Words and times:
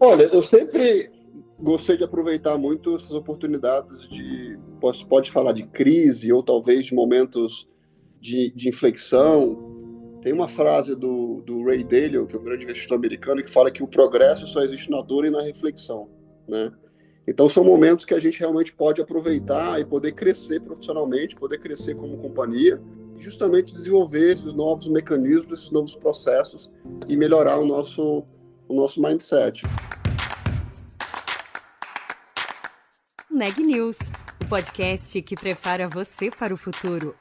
Olha, 0.00 0.24
eu 0.24 0.42
sempre 0.44 1.10
gostei 1.58 1.96
de 1.96 2.04
aproveitar 2.04 2.58
muito 2.58 2.96
essas 2.96 3.12
oportunidades 3.12 4.08
de, 4.10 4.58
pode, 4.80 5.06
pode 5.06 5.32
falar 5.32 5.52
de 5.52 5.66
crise 5.66 6.32
ou 6.32 6.42
talvez 6.42 6.86
de 6.86 6.94
momentos 6.94 7.66
de, 8.20 8.52
de 8.54 8.68
inflexão. 8.68 9.74
Tem 10.22 10.32
uma 10.32 10.48
frase 10.48 10.94
do, 10.94 11.42
do 11.46 11.64
Ray 11.64 11.84
Dalio, 11.84 12.26
que 12.26 12.36
é 12.36 12.38
um 12.38 12.44
grande 12.44 12.64
investidor 12.64 12.98
americano, 12.98 13.42
que 13.42 13.50
fala 13.50 13.70
que 13.70 13.82
o 13.82 13.88
progresso 13.88 14.46
só 14.46 14.60
existe 14.60 14.90
na 14.90 15.00
dor 15.00 15.24
e 15.24 15.30
na 15.30 15.40
reflexão, 15.40 16.08
né? 16.48 16.72
Então 17.28 17.48
são 17.48 17.64
momentos 17.64 18.04
que 18.04 18.14
a 18.14 18.20
gente 18.20 18.38
realmente 18.38 18.72
pode 18.72 19.00
aproveitar 19.00 19.80
e 19.80 19.84
poder 19.84 20.12
crescer 20.12 20.60
profissionalmente, 20.60 21.34
poder 21.34 21.58
crescer 21.58 21.96
como 21.96 22.18
companhia, 22.18 22.80
e 23.18 23.22
justamente 23.22 23.72
desenvolver 23.72 24.34
esses 24.34 24.52
novos 24.52 24.88
mecanismos, 24.88 25.60
esses 25.60 25.70
novos 25.70 25.96
processos 25.96 26.70
e 27.08 27.16
melhorar 27.16 27.58
o 27.58 27.66
nosso, 27.66 28.24
o 28.68 28.74
nosso 28.74 29.00
mindset. 29.00 29.62
Neg 33.30 33.62
News, 33.62 33.98
o 34.42 34.48
podcast 34.48 35.20
que 35.22 35.34
prepara 35.34 35.86
você 35.88 36.30
para 36.30 36.54
o 36.54 36.56
futuro. 36.56 37.14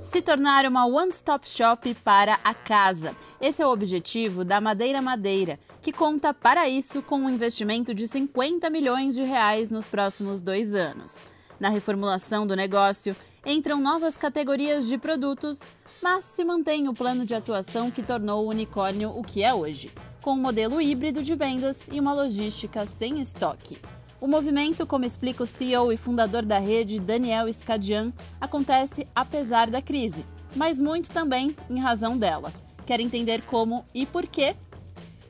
Se 0.00 0.22
tornar 0.22 0.64
uma 0.64 0.86
one-stop 0.86 1.46
shop 1.46 1.94
para 1.96 2.40
a 2.42 2.54
casa. 2.54 3.14
Esse 3.38 3.60
é 3.60 3.66
o 3.66 3.70
objetivo 3.70 4.46
da 4.46 4.62
Madeira 4.62 5.02
Madeira, 5.02 5.60
que 5.82 5.92
conta 5.92 6.32
para 6.32 6.66
isso 6.66 7.02
com 7.02 7.16
um 7.16 7.28
investimento 7.28 7.94
de 7.94 8.08
50 8.08 8.70
milhões 8.70 9.14
de 9.14 9.22
reais 9.22 9.70
nos 9.70 9.86
próximos 9.86 10.40
dois 10.40 10.74
anos. 10.74 11.26
Na 11.58 11.68
reformulação 11.68 12.46
do 12.46 12.54
negócio, 12.54 13.16
entram 13.44 13.80
novas 13.80 14.16
categorias 14.16 14.86
de 14.86 14.98
produtos 14.98 15.60
mas 16.02 16.24
se 16.24 16.44
mantém 16.44 16.88
o 16.88 16.94
plano 16.94 17.24
de 17.24 17.34
atuação 17.34 17.90
que 17.90 18.02
tornou 18.02 18.44
o 18.44 18.48
unicórnio 18.48 19.10
o 19.10 19.22
que 19.22 19.42
é 19.42 19.52
hoje, 19.52 19.90
com 20.22 20.32
um 20.32 20.40
modelo 20.40 20.80
híbrido 20.80 21.22
de 21.22 21.34
vendas 21.34 21.88
e 21.90 21.98
uma 21.98 22.12
logística 22.12 22.86
sem 22.86 23.20
estoque. 23.20 23.78
O 24.20 24.26
movimento, 24.26 24.86
como 24.86 25.04
explica 25.04 25.42
o 25.42 25.46
CEO 25.46 25.92
e 25.92 25.96
fundador 25.96 26.44
da 26.44 26.58
rede, 26.58 27.00
Daniel 27.00 27.52
Scadian, 27.52 28.12
acontece 28.40 29.06
apesar 29.14 29.68
da 29.68 29.82
crise, 29.82 30.24
mas 30.54 30.80
muito 30.80 31.10
também 31.10 31.54
em 31.68 31.78
razão 31.78 32.16
dela. 32.16 32.52
Quer 32.86 33.00
entender 33.00 33.42
como 33.42 33.84
e 33.94 34.06
por 34.06 34.26
quê? 34.26 34.54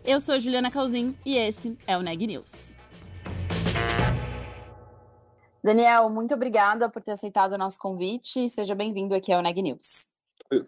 Eu 0.04 0.20
sou 0.20 0.38
Juliana 0.38 0.70
Calzin 0.70 1.16
e 1.24 1.36
esse 1.36 1.76
é 1.86 1.96
o 1.98 2.02
Neg 2.02 2.26
News. 2.26 2.76
Daniel, 5.66 6.08
muito 6.08 6.32
obrigada 6.32 6.88
por 6.88 7.02
ter 7.02 7.10
aceitado 7.10 7.54
o 7.54 7.58
nosso 7.58 7.76
convite 7.76 8.44
e 8.44 8.48
seja 8.48 8.72
bem-vindo 8.72 9.12
aqui 9.16 9.32
ao 9.32 9.42
Neg 9.42 9.60
News. 9.60 10.06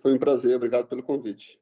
Foi 0.03 0.13
um 0.13 0.19
prazer, 0.19 0.57
obrigado 0.57 0.89
pelo 0.89 1.05
convite. 1.05 1.57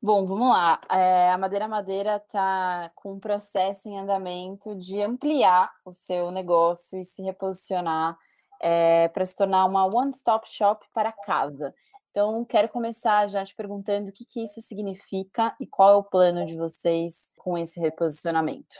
Bom, 0.00 0.24
vamos 0.24 0.48
lá. 0.48 0.80
É, 0.90 1.30
a 1.30 1.36
Madeira 1.36 1.68
Madeira 1.68 2.16
está 2.16 2.90
com 2.94 3.12
um 3.12 3.20
processo 3.20 3.86
em 3.86 3.98
andamento 3.98 4.74
de 4.76 4.98
ampliar 5.02 5.70
o 5.84 5.92
seu 5.92 6.30
negócio 6.30 6.98
e 6.98 7.04
se 7.04 7.20
reposicionar 7.20 8.16
é, 8.62 9.08
para 9.08 9.26
se 9.26 9.36
tornar 9.36 9.66
uma 9.66 9.84
one-stop 9.84 10.48
shop 10.48 10.86
para 10.94 11.12
casa. 11.12 11.74
Então, 12.10 12.42
quero 12.46 12.70
começar 12.70 13.28
já 13.28 13.44
te 13.44 13.54
perguntando 13.54 14.08
o 14.08 14.12
que, 14.12 14.24
que 14.24 14.42
isso 14.42 14.58
significa 14.62 15.54
e 15.60 15.66
qual 15.66 15.90
é 15.90 15.96
o 15.96 16.02
plano 16.02 16.46
de 16.46 16.56
vocês 16.56 17.28
com 17.36 17.58
esse 17.58 17.78
reposicionamento. 17.78 18.74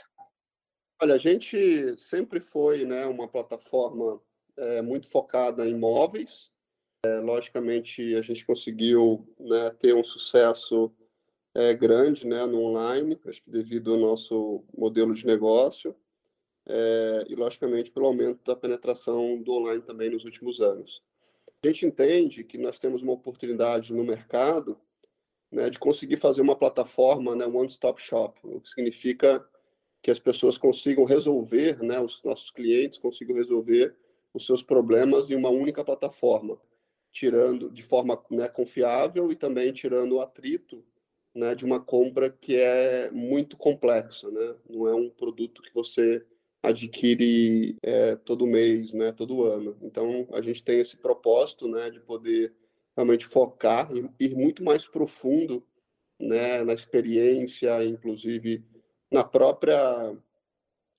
Olha, 1.03 1.15
a 1.15 1.17
gente 1.17 1.99
sempre 1.99 2.39
foi 2.39 2.85
né, 2.85 3.07
uma 3.07 3.27
plataforma 3.27 4.21
é, 4.55 4.83
muito 4.83 5.07
focada 5.07 5.67
em 5.67 5.75
móveis, 5.75 6.51
é, 7.03 7.19
logicamente, 7.19 8.15
a 8.15 8.21
gente 8.21 8.45
conseguiu 8.45 9.27
né, 9.39 9.71
ter 9.71 9.95
um 9.95 10.03
sucesso 10.03 10.93
é, 11.55 11.73
grande 11.73 12.27
né, 12.27 12.45
no 12.45 12.61
online, 12.61 13.19
acho 13.25 13.41
que 13.41 13.49
devido 13.49 13.93
ao 13.93 13.99
nosso 13.99 14.63
modelo 14.77 15.15
de 15.15 15.25
negócio, 15.25 15.95
é, 16.67 17.25
e, 17.27 17.33
logicamente, 17.33 17.91
pelo 17.91 18.05
aumento 18.05 18.43
da 18.45 18.55
penetração 18.55 19.41
do 19.41 19.53
online 19.53 19.81
também 19.81 20.11
nos 20.11 20.23
últimos 20.23 20.61
anos. 20.61 21.01
A 21.63 21.67
gente 21.67 21.87
entende 21.87 22.43
que 22.43 22.59
nós 22.59 22.77
temos 22.77 23.01
uma 23.01 23.13
oportunidade 23.13 23.91
no 23.91 24.03
mercado 24.03 24.79
né, 25.51 25.67
de 25.67 25.79
conseguir 25.79 26.17
fazer 26.17 26.43
uma 26.43 26.55
plataforma 26.55 27.35
né, 27.35 27.47
one-stop 27.47 27.99
shop, 27.99 28.39
o 28.43 28.61
que 28.61 28.69
significa 28.69 29.43
que 30.01 30.11
as 30.11 30.19
pessoas 30.19 30.57
consigam 30.57 31.03
resolver, 31.05 31.81
né, 31.81 31.99
os 31.99 32.21
nossos 32.23 32.51
clientes 32.51 32.97
consigam 32.97 33.35
resolver 33.35 33.95
os 34.33 34.45
seus 34.45 34.63
problemas 34.63 35.29
em 35.29 35.35
uma 35.35 35.49
única 35.49 35.83
plataforma 35.83 36.57
tirando 37.11 37.69
de 37.69 37.83
forma 37.83 38.21
né, 38.29 38.47
confiável 38.47 39.31
e 39.31 39.35
também 39.35 39.71
tirando 39.73 40.13
o 40.13 40.21
atrito 40.21 40.83
né, 41.35 41.53
de 41.53 41.65
uma 41.65 41.79
compra 41.79 42.29
que 42.29 42.55
é 42.55 43.09
muito 43.11 43.57
complexa, 43.57 44.29
né? 44.29 44.55
Não 44.69 44.87
é 44.87 44.93
um 44.93 45.09
produto 45.09 45.61
que 45.61 45.73
você 45.73 46.25
adquire 46.63 47.75
é, 47.81 48.15
todo 48.15 48.47
mês, 48.47 48.93
né, 48.93 49.11
todo 49.11 49.43
ano. 49.43 49.77
Então 49.81 50.27
a 50.31 50.41
gente 50.41 50.63
tem 50.63 50.79
esse 50.79 50.97
propósito, 50.97 51.67
né, 51.67 51.89
de 51.89 51.99
poder 51.99 52.53
realmente 52.95 53.25
focar 53.25 53.89
e 53.93 54.09
ir 54.23 54.35
muito 54.35 54.63
mais 54.63 54.87
profundo, 54.87 55.65
né, 56.19 56.63
na 56.63 56.73
experiência, 56.73 57.83
inclusive 57.85 58.63
na 59.11 59.23
própria 59.23 60.15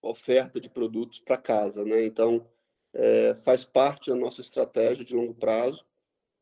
oferta 0.03 0.61
de 0.61 0.69
produtos 0.69 1.21
para 1.21 1.37
casa, 1.37 1.85
né? 1.85 2.05
Então 2.05 2.47
é, 2.93 3.35
faz 3.37 3.65
parte 3.65 4.11
da 4.11 4.17
nossa 4.17 4.41
estratégia 4.41 5.05
de 5.05 5.15
longo 5.15 5.35
prazo 5.35 5.85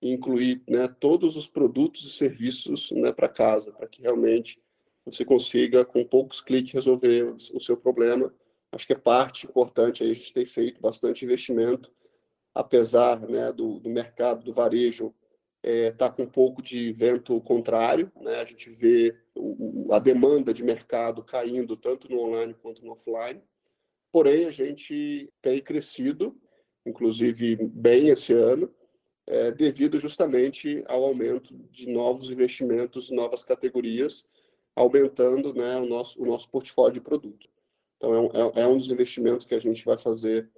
incluir 0.03 0.63
né, 0.69 0.89
todos 0.89 1.37
os 1.37 1.47
produtos 1.47 2.05
e 2.05 2.11
serviços 2.11 2.91
né, 2.93 3.13
para 3.13 3.29
casa, 3.29 3.71
para 3.73 3.87
que 3.87 4.01
realmente 4.01 4.59
você 5.05 5.25
consiga, 5.25 5.85
com 5.85 6.05
poucos 6.05 6.41
cliques, 6.41 6.73
resolver 6.73 7.35
o 7.53 7.61
seu 7.61 7.77
problema. 7.77 8.33
Acho 8.73 8.87
que 8.87 8.93
é 8.93 8.99
parte 8.99 9.47
importante, 9.47 10.03
aí 10.03 10.13
a 10.13 10.15
gente 10.15 10.33
tem 10.33 10.47
feito 10.47 10.81
bastante 10.81 11.25
investimento, 11.25 11.93
apesar 12.55 13.21
né, 13.21 13.53
do, 13.53 13.79
do 13.81 13.91
mercado 13.91 14.45
do 14.45 14.53
varejo 14.53 15.15
estar 15.63 15.77
é, 15.77 15.91
tá 15.91 16.11
com 16.11 16.23
um 16.23 16.29
pouco 16.29 16.63
de 16.63 16.93
vento 16.93 17.41
contrário, 17.43 18.11
né? 18.21 18.41
a 18.41 18.45
gente 18.45 18.71
vê 18.71 19.15
o, 19.35 19.89
a 19.93 19.99
demanda 19.99 20.55
de 20.55 20.65
mercado 20.65 21.23
caindo 21.23 21.77
tanto 21.77 22.11
no 22.11 22.21
online 22.21 22.55
quanto 22.55 22.85
no 22.85 22.93
offline, 22.93 23.43
porém 24.11 24.47
a 24.47 24.51
gente 24.51 25.33
tem 25.43 25.61
crescido, 25.61 26.37
inclusive 26.87 27.57
bem 27.57 28.09
esse 28.09 28.33
ano, 28.33 28.73
é, 29.27 29.53
devido 29.53 29.99
justamente 29.99 30.83
ao 30.89 31.05
aumento 31.05 31.55
de 31.71 31.87
novos 31.87 32.31
investimentos, 32.31 33.11
novas 33.11 33.45
categorias, 33.45 34.25
aumentando 34.75 35.55
né, 35.55 35.77
o, 35.77 35.87
nosso, 35.87 36.21
o 36.21 36.27
nosso 36.27 36.49
portfólio 36.49 36.95
de 36.95 37.01
produtos. 37.01 37.49
Então, 37.97 38.15
é 38.15 38.19
um, 38.19 38.27
é, 38.27 38.63
é 38.63 38.67
um 38.67 38.79
dos 38.79 38.91
investimentos 38.91 39.47
que 39.47 39.55
a 39.55 39.59
gente 39.59 39.85
vai 39.85 39.99
fazer 39.99 40.51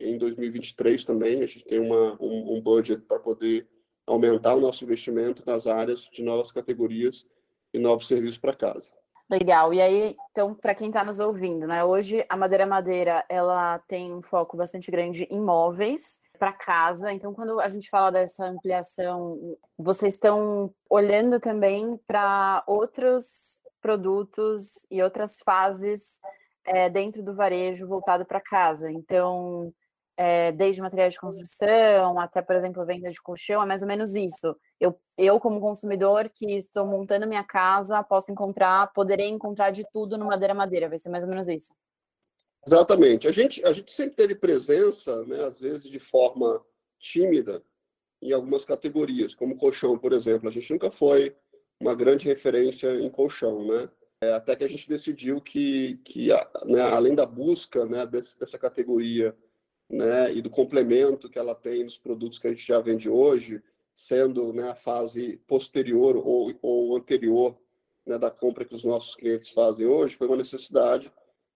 em 0.00 0.16
2023 0.16 1.04
também. 1.04 1.42
A 1.42 1.46
gente 1.46 1.64
tem 1.64 1.78
uma, 1.78 2.20
um, 2.20 2.56
um 2.56 2.60
budget 2.60 3.02
para 3.02 3.18
poder 3.18 3.68
aumentar 4.06 4.54
o 4.54 4.60
nosso 4.60 4.84
investimento 4.84 5.42
nas 5.46 5.66
áreas 5.66 6.08
de 6.12 6.22
novas 6.22 6.52
categorias 6.52 7.26
e 7.72 7.78
novos 7.78 8.06
serviços 8.06 8.38
para 8.38 8.54
casa. 8.54 8.90
Legal. 9.28 9.74
E 9.74 9.80
aí, 9.80 10.16
então, 10.30 10.54
para 10.54 10.74
quem 10.74 10.86
está 10.88 11.02
nos 11.02 11.18
ouvindo, 11.18 11.66
né? 11.66 11.82
Hoje 11.82 12.24
a 12.28 12.36
Madeira 12.36 12.64
Madeira 12.64 13.24
ela 13.28 13.80
tem 13.80 14.14
um 14.14 14.22
foco 14.22 14.56
bastante 14.56 14.88
grande 14.88 15.26
em 15.28 15.40
móveis 15.40 16.20
para 16.38 16.52
casa. 16.52 17.12
Então, 17.12 17.34
quando 17.34 17.58
a 17.58 17.68
gente 17.68 17.90
fala 17.90 18.12
dessa 18.12 18.46
ampliação, 18.46 19.56
vocês 19.76 20.14
estão 20.14 20.72
olhando 20.88 21.40
também 21.40 21.98
para 22.06 22.62
outros 22.68 23.60
produtos 23.80 24.86
e 24.90 25.02
outras 25.02 25.40
fases 25.44 26.20
é, 26.64 26.88
dentro 26.88 27.22
do 27.22 27.34
varejo 27.34 27.86
voltado 27.86 28.24
para 28.24 28.40
casa. 28.40 28.90
Então, 28.92 29.72
é, 30.16 30.50
desde 30.52 30.80
materiais 30.80 31.14
de 31.14 31.20
construção 31.20 32.18
até, 32.18 32.40
por 32.40 32.56
exemplo, 32.56 32.84
venda 32.86 33.10
de 33.10 33.20
colchão, 33.20 33.62
é 33.62 33.66
mais 33.66 33.82
ou 33.82 33.88
menos 33.88 34.14
isso. 34.14 34.56
Eu, 34.80 34.98
eu, 35.16 35.38
como 35.38 35.60
consumidor 35.60 36.30
que 36.30 36.56
estou 36.56 36.86
montando 36.86 37.26
minha 37.26 37.44
casa, 37.44 38.02
posso 38.02 38.32
encontrar, 38.32 38.92
poderei 38.92 39.28
encontrar 39.28 39.70
de 39.70 39.84
tudo 39.92 40.16
no 40.16 40.26
Madeira 40.26 40.54
Madeira, 40.54 40.88
vai 40.88 40.98
ser 40.98 41.10
mais 41.10 41.24
ou 41.24 41.28
menos 41.30 41.48
isso. 41.48 41.72
Exatamente. 42.66 43.28
A 43.28 43.32
gente, 43.32 43.64
a 43.64 43.72
gente 43.72 43.92
sempre 43.92 44.16
teve 44.16 44.34
presença, 44.34 45.22
né, 45.24 45.44
às 45.44 45.58
vezes 45.60 45.82
de 45.82 45.98
forma 45.98 46.64
tímida, 46.98 47.62
em 48.20 48.32
algumas 48.32 48.64
categorias, 48.64 49.34
como 49.34 49.56
colchão, 49.56 49.98
por 49.98 50.12
exemplo. 50.12 50.48
A 50.48 50.52
gente 50.52 50.72
nunca 50.72 50.90
foi 50.90 51.36
uma 51.78 51.94
grande 51.94 52.26
referência 52.26 52.90
em 52.94 53.10
colchão, 53.10 53.66
né? 53.66 53.88
É, 54.22 54.32
até 54.32 54.56
que 54.56 54.64
a 54.64 54.68
gente 54.68 54.88
decidiu 54.88 55.42
que, 55.42 56.00
que 56.02 56.28
né, 56.64 56.80
além 56.80 57.14
da 57.14 57.26
busca 57.26 57.84
né, 57.84 58.06
dessa 58.06 58.58
categoria 58.58 59.36
né, 59.88 60.32
e 60.34 60.42
do 60.42 60.50
complemento 60.50 61.28
que 61.28 61.38
ela 61.38 61.54
tem 61.54 61.84
nos 61.84 61.98
produtos 61.98 62.38
que 62.38 62.46
a 62.46 62.50
gente 62.50 62.66
já 62.66 62.80
vende 62.80 63.08
hoje, 63.08 63.62
sendo 63.94 64.52
né, 64.52 64.70
a 64.70 64.74
fase 64.74 65.40
posterior 65.46 66.16
ou, 66.16 66.52
ou 66.60 66.96
anterior 66.96 67.56
né, 68.04 68.18
da 68.18 68.30
compra 68.30 68.64
que 68.64 68.74
os 68.74 68.84
nossos 68.84 69.14
clientes 69.14 69.50
fazem 69.50 69.86
hoje, 69.86 70.16
foi 70.16 70.26
uma 70.26 70.36
necessidade 70.36 71.10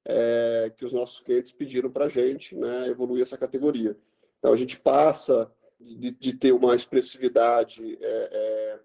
é, 0.05 0.73
que 0.77 0.85
os 0.85 0.93
nossos 0.93 1.21
clientes 1.21 1.53
pediram 1.53 1.91
para 1.91 2.07
a 2.07 2.09
gente 2.09 2.57
né, 2.57 2.89
evoluir 2.89 3.23
essa 3.23 3.37
categoria. 3.37 3.97
Então, 4.39 4.53
a 4.53 4.57
gente 4.57 4.79
passa 4.81 5.51
de, 5.79 6.11
de 6.11 6.33
ter 6.33 6.53
uma 6.53 6.75
expressividade 6.75 7.99
é, 8.01 8.81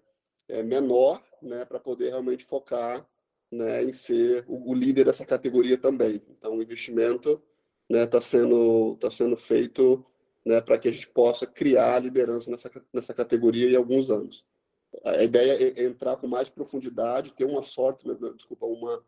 é, 0.48 0.58
é 0.58 0.62
menor, 0.62 1.22
né, 1.40 1.64
para 1.64 1.80
poder 1.80 2.10
realmente 2.10 2.44
focar 2.44 3.06
né, 3.50 3.84
em 3.84 3.92
ser 3.92 4.44
o, 4.46 4.70
o, 4.70 4.74
líder 4.74 5.04
dessa 5.04 5.24
categoria 5.24 5.78
também. 5.78 6.22
Então, 6.30 6.56
o 6.56 6.62
investimento 6.62 7.42
está 7.88 8.00
né, 8.00 8.06
tá 8.06 8.20
sendo, 8.20 8.96
tá 8.96 9.10
sendo 9.10 9.36
feito 9.36 10.04
né, 10.44 10.60
para 10.60 10.78
que 10.78 10.88
a 10.88 10.92
gente 10.92 11.08
possa 11.08 11.46
criar 11.46 12.02
liderança 12.02 12.50
nessa, 12.50 12.70
nessa 12.92 13.14
categoria 13.14 13.70
em 13.70 13.76
alguns 13.76 14.10
anos. 14.10 14.44
A 15.04 15.22
ideia 15.22 15.72
é 15.78 15.84
entrar 15.84 16.16
com 16.16 16.26
mais 16.26 16.48
profundidade, 16.48 17.32
ter 17.32 17.44
uma 17.44 17.64
sorte, 17.64 18.06
né, 18.06 18.16
desculpa, 18.36 18.66
uma, 18.66 19.02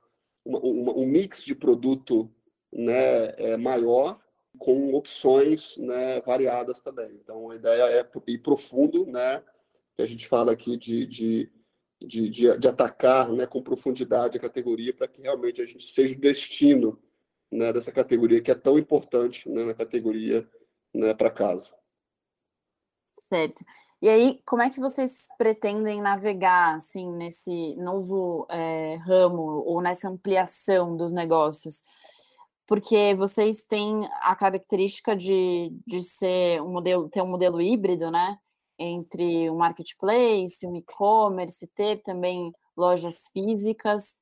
uma, 0.45 0.59
uma, 0.61 0.93
um 0.97 1.07
mix 1.07 1.45
de 1.45 1.55
produto 1.55 2.31
né, 2.73 3.35
é, 3.37 3.57
maior 3.57 4.21
com 4.59 4.93
opções 4.95 5.77
né, 5.77 6.21
variadas 6.21 6.81
também. 6.81 7.11
Então, 7.23 7.51
a 7.51 7.57
ideia 7.57 7.85
é 7.85 8.11
ir 8.27 8.39
profundo, 8.39 9.07
né, 9.07 9.43
que 9.97 10.03
a 10.03 10.07
gente 10.07 10.27
fala 10.27 10.53
aqui 10.53 10.77
de, 10.77 11.07
de, 11.07 11.53
de, 12.01 12.29
de, 12.29 12.59
de 12.59 12.69
atacar 12.69 13.33
né, 13.33 13.47
com 13.47 13.63
profundidade 13.63 14.37
a 14.37 14.41
categoria 14.41 14.93
para 14.93 15.09
que 15.09 15.23
realmente 15.23 15.61
a 15.61 15.65
gente 15.65 15.87
seja 15.87 16.15
o 16.15 16.21
destino 16.21 16.99
né, 17.51 17.73
dessa 17.73 17.93
categoria 17.93 18.43
que 18.43 18.51
é 18.51 18.55
tão 18.55 18.79
importante 18.79 19.49
né, 19.49 19.65
na 19.65 19.75
categoria 19.75 20.49
né, 20.95 21.15
para 21.15 21.31
casa. 21.31 21.69
Certo. 23.29 23.65
E 24.01 24.09
aí, 24.09 24.41
como 24.47 24.63
é 24.63 24.71
que 24.71 24.79
vocês 24.79 25.27
pretendem 25.37 26.01
navegar 26.01 26.77
assim 26.77 27.11
nesse 27.13 27.75
novo 27.77 28.47
é, 28.49 28.95
ramo 28.97 29.43
ou 29.67 29.83
nessa 29.83 30.09
ampliação 30.09 30.97
dos 30.97 31.11
negócios? 31.11 31.83
Porque 32.67 33.15
vocês 33.17 33.65
têm 33.65 34.09
a 34.21 34.37
característica 34.37 35.17
de, 35.17 35.73
de 35.87 36.03
ser 36.03 36.63
um 36.63 36.71
modelo, 36.71 37.09
ter 37.09 37.23
um 37.23 37.27
modelo 37.27 37.61
híbrido, 37.61 38.11
né? 38.11 38.39
Entre 38.79 39.51
um 39.51 39.57
marketplace, 39.57 40.65
um 40.65 40.77
e-commerce, 40.77 41.67
ter 41.75 42.01
também 42.03 42.53
lojas 42.77 43.17
físicas. 43.33 44.17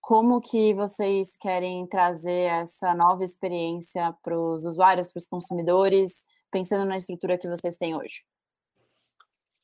Como 0.00 0.40
que 0.40 0.74
vocês 0.74 1.36
querem 1.36 1.86
trazer 1.86 2.50
essa 2.50 2.94
nova 2.94 3.24
experiência 3.24 4.14
para 4.22 4.38
os 4.38 4.64
usuários, 4.64 5.10
para 5.10 5.18
os 5.18 5.26
consumidores, 5.26 6.24
pensando 6.50 6.84
na 6.84 6.96
estrutura 6.96 7.38
que 7.38 7.48
vocês 7.48 7.76
têm 7.76 7.96
hoje? 7.96 8.22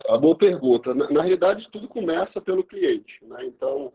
A 0.08 0.17
boa 0.17 0.37
pergunta. 0.37 0.94
Na, 0.94 1.11
na 1.11 1.23
realidade, 1.23 1.69
tudo 1.70 1.88
começa 1.88 2.40
pelo 2.40 2.64
cliente. 2.64 3.25
Né? 3.25 3.46
Então, 3.46 3.93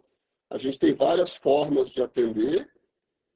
a 0.49 0.57
gente 0.57 0.79
tem 0.79 0.93
várias 0.93 1.33
formas 1.37 1.89
de 1.91 2.01
atender 2.01 2.69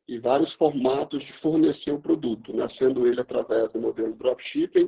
e 0.08 0.20
vários 0.20 0.54
formatos 0.54 1.24
de 1.24 1.34
fornecer 1.42 1.92
o 1.92 2.02
produto, 2.02 2.54
né? 2.54 2.68
sendo 2.78 3.08
ele 3.08 3.22
através 3.22 3.72
do 3.72 3.80
modelo 3.80 4.14
dropshipping, 4.14 4.88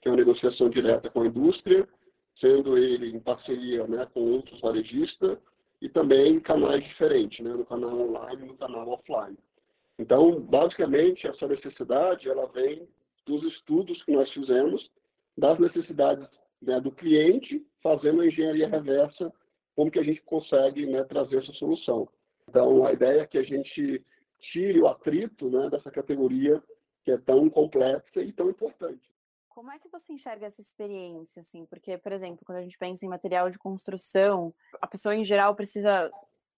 que 0.00 0.08
é 0.08 0.10
uma 0.10 0.16
negociação 0.16 0.70
direta 0.70 1.10
com 1.10 1.22
a 1.22 1.26
indústria, 1.26 1.88
sendo 2.40 2.76
ele 2.76 3.14
em 3.14 3.20
parceria 3.20 3.86
né, 3.86 4.06
com 4.12 4.20
outros 4.20 4.60
varejistas 4.60 5.38
e 5.84 5.88
também 5.90 6.40
canais 6.40 6.82
diferentes, 6.82 7.44
né, 7.44 7.52
no 7.52 7.66
canal 7.66 8.08
online 8.08 8.42
e 8.42 8.46
no 8.46 8.56
canal 8.56 8.88
offline. 8.88 9.36
Então, 9.98 10.40
basicamente, 10.40 11.26
essa 11.26 11.46
necessidade 11.46 12.26
ela 12.26 12.46
vem 12.46 12.88
dos 13.26 13.42
estudos 13.52 14.02
que 14.02 14.12
nós 14.12 14.32
fizemos 14.32 14.90
das 15.36 15.58
necessidades 15.58 16.26
né, 16.62 16.80
do 16.80 16.90
cliente, 16.90 17.62
fazendo 17.82 18.22
a 18.22 18.26
engenharia 18.26 18.66
reversa, 18.66 19.30
como 19.76 19.90
que 19.90 19.98
a 19.98 20.02
gente 20.02 20.22
consegue 20.22 20.86
né, 20.86 21.04
trazer 21.04 21.42
essa 21.42 21.52
solução. 21.52 22.08
Então, 22.48 22.86
a 22.86 22.92
ideia 22.94 23.20
é 23.20 23.26
que 23.26 23.36
a 23.36 23.42
gente 23.42 24.02
tire 24.52 24.80
o 24.80 24.88
atrito 24.88 25.50
né, 25.50 25.68
dessa 25.68 25.90
categoria 25.90 26.62
que 27.04 27.10
é 27.10 27.18
tão 27.18 27.50
complexa 27.50 28.22
e 28.22 28.32
tão 28.32 28.48
importante. 28.48 29.02
Como 29.54 29.70
é 29.70 29.78
que 29.78 29.88
você 29.88 30.12
enxerga 30.12 30.46
essa 30.46 30.60
experiência, 30.60 31.40
assim? 31.40 31.64
Porque, 31.66 31.96
por 31.96 32.10
exemplo, 32.10 32.44
quando 32.44 32.58
a 32.58 32.62
gente 32.62 32.76
pensa 32.76 33.06
em 33.06 33.08
material 33.08 33.48
de 33.48 33.56
construção, 33.56 34.52
a 34.82 34.86
pessoa 34.88 35.14
em 35.14 35.22
geral 35.22 35.54
precisa 35.54 36.10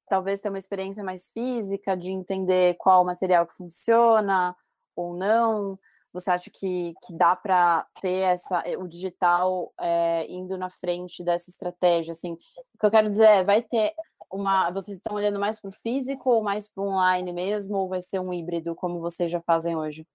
talvez 0.09 0.41
ter 0.41 0.49
uma 0.49 0.57
experiência 0.57 1.05
mais 1.05 1.31
física 1.31 1.95
de 1.95 2.11
entender 2.11 2.75
qual 2.79 3.05
material 3.05 3.47
que 3.47 3.55
funciona 3.55 4.57
ou 4.97 5.13
não. 5.15 5.79
Você 6.11 6.31
acha 6.31 6.51
que, 6.51 6.95
que 7.05 7.13
dá 7.13 7.37
para 7.37 7.87
ter 8.01 8.33
essa, 8.33 8.61
eh, 8.61 8.79
o 8.79 8.89
digital 8.89 9.75
é, 9.79 10.27
indo 10.33 10.57
na 10.57 10.71
frente 10.71 11.23
dessa 11.23 11.51
estratégia? 11.51 12.13
Assim, 12.13 12.33
o 12.33 12.79
que 12.79 12.87
eu 12.87 12.91
quero 12.91 13.11
dizer 13.11 13.27
é, 13.27 13.45
vai 13.45 13.61
ter 13.61 13.93
uma. 14.33 14.71
Vocês 14.71 14.97
estão 14.97 15.17
olhando 15.17 15.39
mais 15.39 15.61
para 15.61 15.69
o 15.69 15.73
físico 15.73 16.31
ou 16.31 16.43
mais 16.43 16.67
para 16.67 16.83
o 16.83 16.89
online 16.89 17.31
mesmo, 17.31 17.77
ou 17.77 17.89
vai 17.89 18.01
ser 18.01 18.21
um 18.21 18.33
híbrido, 18.33 18.75
como 18.75 19.01
vocês 19.01 19.31
já 19.31 19.43
fazem 19.43 19.77
hoje? 19.77 20.07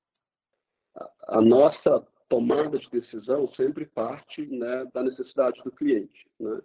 A 1.27 1.39
nossa 1.39 2.03
tomada 2.31 2.79
de 2.79 2.89
decisão 2.89 3.53
sempre 3.55 3.85
parte 3.85 4.45
né, 4.45 4.89
da 4.93 5.03
necessidade 5.03 5.61
do 5.65 5.71
cliente, 5.71 6.25
né? 6.39 6.61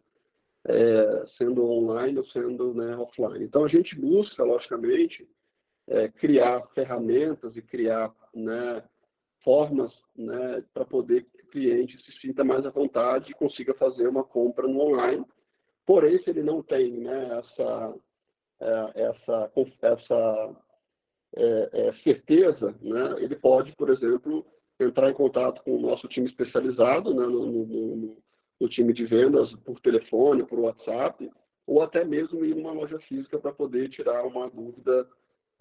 É, 0.69 1.27
sendo 1.37 1.65
online 1.65 2.19
ou 2.19 2.27
sendo 2.27 2.73
né, 2.73 2.97
offline. 2.97 3.45
Então, 3.45 3.65
a 3.65 3.69
gente 3.69 3.95
busca, 3.97 4.43
logicamente, 4.43 5.29
é, 5.89 6.09
criar 6.09 6.67
ferramentas 6.69 7.57
e 7.57 7.63
criar 7.63 8.13
né, 8.35 8.83
formas 9.45 9.93
né, 10.17 10.65
para 10.75 10.85
poder 10.85 11.25
que 11.25 11.43
o 11.43 11.51
cliente 11.51 11.97
se 12.05 12.13
sinta 12.21 12.43
mais 12.43 12.67
à 12.67 12.71
vontade 12.71 13.31
e 13.31 13.35
consiga 13.35 13.75
fazer 13.75 14.09
uma 14.09 14.25
compra 14.25 14.67
no 14.67 14.81
online. 14.81 15.25
Porém, 15.85 16.21
se 16.23 16.31
ele 16.31 16.43
não 16.43 16.63
tem 16.63 16.93
né, 16.93 17.39
essa, 17.39 17.95
é, 18.61 19.03
essa, 19.03 19.53
essa 19.83 20.57
é, 21.37 21.71
é, 21.73 21.93
certeza, 22.03 22.75
né, 22.81 23.17
ele 23.19 23.37
pode, 23.37 23.73
por 23.77 23.89
exemplo, 23.91 24.45
entrar 24.79 25.11
em 25.11 25.15
contato 25.15 25.63
com 25.63 25.77
o 25.77 25.81
nosso 25.81 26.07
time 26.09 26.29
especializado, 26.29 27.15
né, 27.15 27.25
no, 27.27 27.47
no, 27.47 28.17
no, 28.61 28.69
time 28.69 28.93
de 28.93 29.07
vendas 29.07 29.51
por 29.65 29.81
telefone, 29.81 30.47
por 30.47 30.59
WhatsApp, 30.59 31.31
ou 31.67 31.83
até 31.83 32.05
mesmo 32.05 32.45
ir 32.45 32.55
numa 32.55 32.73
loja 32.73 32.99
física 33.01 33.39
para 33.39 33.53
poder 33.53 33.89
tirar 33.89 34.25
uma 34.25 34.51
dúvida 34.51 35.09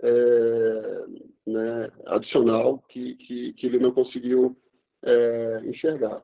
é, 0.01 1.06
né, 1.47 1.91
adicional 2.07 2.79
que, 2.89 3.15
que, 3.15 3.53
que, 3.53 3.65
ele 3.65 3.79
não 3.79 3.91
conseguiu 3.91 4.56
é, 5.03 5.62
enxergar. 5.65 6.21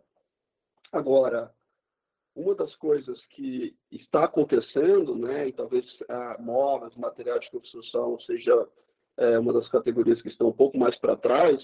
Agora, 0.91 1.51
uma 2.35 2.53
das 2.55 2.75
coisas 2.75 3.19
que 3.27 3.75
está 3.91 4.25
acontecendo, 4.25 5.15
né, 5.15 5.47
e 5.47 5.53
talvez 5.53 5.85
a 6.09 6.37
móveis, 6.39 6.95
material 6.95 7.39
de 7.39 7.49
construção 7.49 8.19
seja 8.21 8.67
é, 9.17 9.39
uma 9.39 9.53
das 9.53 9.67
categorias 9.69 10.21
que 10.21 10.29
estão 10.29 10.47
um 10.47 10.53
pouco 10.53 10.77
mais 10.77 10.97
para 10.99 11.15
trás, 11.15 11.61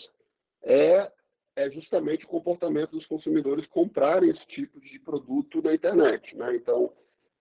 é, 0.63 1.11
é 1.57 1.71
justamente 1.71 2.23
o 2.23 2.29
comportamento 2.29 2.91
dos 2.91 3.05
consumidores 3.07 3.65
comprarem 3.67 4.29
esse 4.29 4.45
tipo 4.45 4.79
de 4.79 4.99
produto 4.99 5.59
na 5.61 5.73
internet. 5.73 6.35
Né? 6.37 6.55
Então, 6.55 6.93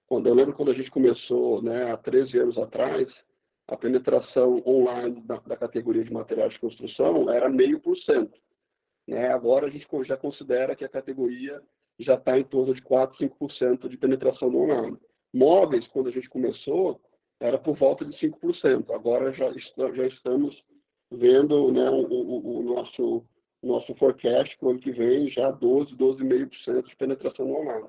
quando 0.07 0.27
eu 0.27 0.35
lembro 0.35 0.55
quando 0.55 0.71
a 0.71 0.75
gente 0.75 0.91
começou, 0.91 1.61
né, 1.61 1.93
há 1.93 1.99
13 1.99 2.39
anos 2.39 2.57
atrás, 2.57 3.07
a 3.69 3.77
penetração 3.77 4.63
online 4.67 5.21
da, 5.21 5.37
da 5.41 5.57
categoria 5.57 6.03
de 6.03 6.11
materiais 6.11 6.55
de 6.55 6.59
construção 6.61 7.31
era 7.31 7.51
meio 7.51 7.79
por 7.79 7.95
cento. 7.99 8.39
Né? 9.07 9.29
Agora 9.29 9.67
a 9.67 9.71
gente 9.71 9.87
já 10.05 10.17
considera 10.17 10.75
que 10.75 10.85
a 10.85 10.89
categoria 10.89 11.61
já 12.01 12.15
está 12.15 12.39
em 12.39 12.45
torno 12.45 12.75
de 12.75 12.81
4, 12.81 13.19
5% 13.19 13.87
de 13.87 13.99
penetração 13.99 14.51
no 14.51 14.63
online. 14.63 14.97
Móveis, 15.33 15.87
quando 15.89 16.09
a 16.09 16.13
gente 16.13 16.29
começou, 16.31 16.99
era 17.39 17.59
por 17.59 17.77
volta 17.77 18.03
de 18.03 18.17
5%. 18.17 18.91
Agora 18.95 19.31
já, 19.35 19.53
já 19.53 20.07
estamos 20.07 20.57
vendo 21.11 21.71
né, 21.71 21.91
o, 21.91 22.07
o, 22.07 22.61
o 22.61 22.63
nosso, 22.63 23.23
nosso 23.67 23.95
forecast 23.97 24.57
para 24.59 24.69
o 24.69 24.71
ano 24.71 24.81
que 24.81 24.93
vem 24.93 25.29
já 25.31 25.51
12, 25.51 25.95
12,5% 25.97 26.87
de 26.87 26.97
penetração 26.97 27.47
no 27.47 27.57
online. 27.59 27.89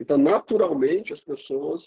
Então, 0.00 0.16
naturalmente, 0.16 1.12
as 1.12 1.20
pessoas 1.20 1.82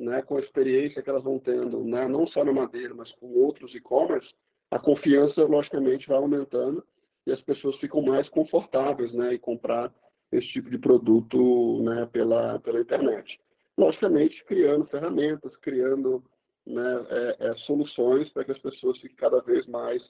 né, 0.00 0.22
com 0.22 0.38
a 0.38 0.40
experiência 0.40 1.02
que 1.02 1.10
elas 1.10 1.22
vão 1.22 1.38
tendo, 1.38 1.84
né, 1.84 2.08
não 2.08 2.26
só 2.26 2.42
na 2.42 2.52
Madeira, 2.52 2.94
mas 2.94 3.12
com 3.12 3.26
outros 3.34 3.74
e-commerce, 3.74 4.28
a 4.70 4.78
confiança, 4.78 5.44
logicamente, 5.44 6.08
vai 6.08 6.16
aumentando 6.16 6.82
e 7.26 7.32
as 7.32 7.40
pessoas 7.42 7.76
ficam 7.76 8.00
mais 8.00 8.28
confortáveis 8.30 9.12
né, 9.12 9.34
em 9.34 9.38
comprar 9.38 9.92
esse 10.32 10.46
tipo 10.48 10.70
de 10.70 10.78
produto 10.78 11.82
né, 11.82 12.08
pela, 12.10 12.58
pela 12.60 12.80
internet. 12.80 13.38
Logicamente, 13.76 14.42
criando 14.44 14.86
ferramentas, 14.86 15.54
criando 15.56 16.24
né, 16.66 17.06
é, 17.10 17.36
é, 17.48 17.54
soluções 17.66 18.30
para 18.32 18.44
que 18.44 18.52
as 18.52 18.58
pessoas 18.58 18.96
fiquem 18.98 19.16
cada 19.16 19.40
vez 19.42 19.66
mais 19.66 20.02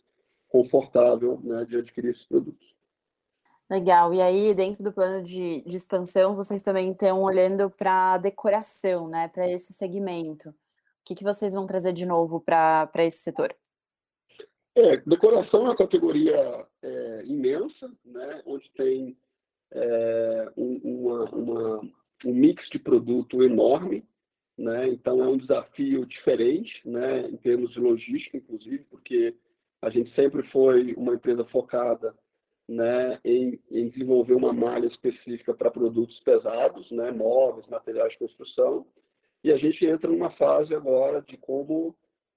confortáveis 0.51 1.41
né, 1.43 1.65
de 1.65 1.79
adquirir 1.79 2.11
esses 2.11 2.27
produtos. 2.27 2.69
Legal. 3.71 4.13
E 4.13 4.21
aí, 4.21 4.53
dentro 4.53 4.83
do 4.83 4.93
plano 4.93 5.23
de, 5.23 5.63
de 5.63 5.77
expansão, 5.77 6.35
vocês 6.35 6.61
também 6.61 6.91
estão 6.91 7.23
olhando 7.23 7.71
para 7.71 8.19
decoração, 8.19 9.09
né? 9.09 9.29
Para 9.29 9.49
esse 9.49 9.73
segmento. 9.73 10.49
O 10.51 10.55
que, 11.05 11.15
que 11.15 11.23
vocês 11.23 11.55
vão 11.55 11.69
trazer 11.69 11.93
de 11.93 12.05
novo 12.05 12.41
para 12.41 12.91
esse 12.99 13.19
setor? 13.19 13.55
É, 14.75 14.97
decoração 14.99 15.61
é 15.61 15.65
uma 15.65 15.77
categoria 15.77 16.67
é, 16.83 17.23
imensa, 17.25 17.89
né? 18.05 18.43
Onde 18.45 18.69
tem 18.73 19.17
é, 19.71 20.53
uma, 20.57 21.25
uma, 21.31 21.81
um 22.25 22.35
mix 22.35 22.69
de 22.71 22.79
produto 22.79 23.41
enorme, 23.41 24.05
né? 24.59 24.89
Então 24.89 25.23
é 25.23 25.29
um 25.29 25.39
desafio 25.39 26.05
diferente, 26.07 26.81
né? 26.85 27.29
Em 27.29 27.37
termos 27.37 27.71
de 27.73 27.79
logística, 27.79 28.37
inclusive, 28.37 28.85
porque 28.91 29.37
a 29.83 29.91
gente 29.91 30.15
sempre 30.15 30.43
foi 30.51 30.95
uma 30.95 31.15
empresa 31.15 31.45
focada 31.47 32.15
né, 32.69 33.19
em, 33.25 33.59
em, 33.71 33.89
desenvolver 33.89 34.35
uma 34.35 34.53
malha 34.53 34.87
específica 34.87 35.53
para 35.53 35.71
produtos 35.71 36.19
pesados, 36.21 36.91
né, 36.91 37.11
móveis, 37.11 37.67
materiais 37.67 38.13
de 38.13 38.19
construção, 38.19 38.87
e 39.43 39.51
a 39.51 39.57
gente 39.57 39.85
entra 39.85 40.11
numa 40.11 40.31
fase 40.33 40.75
agora 40.75 41.21
de 41.23 41.37
como 41.37 41.97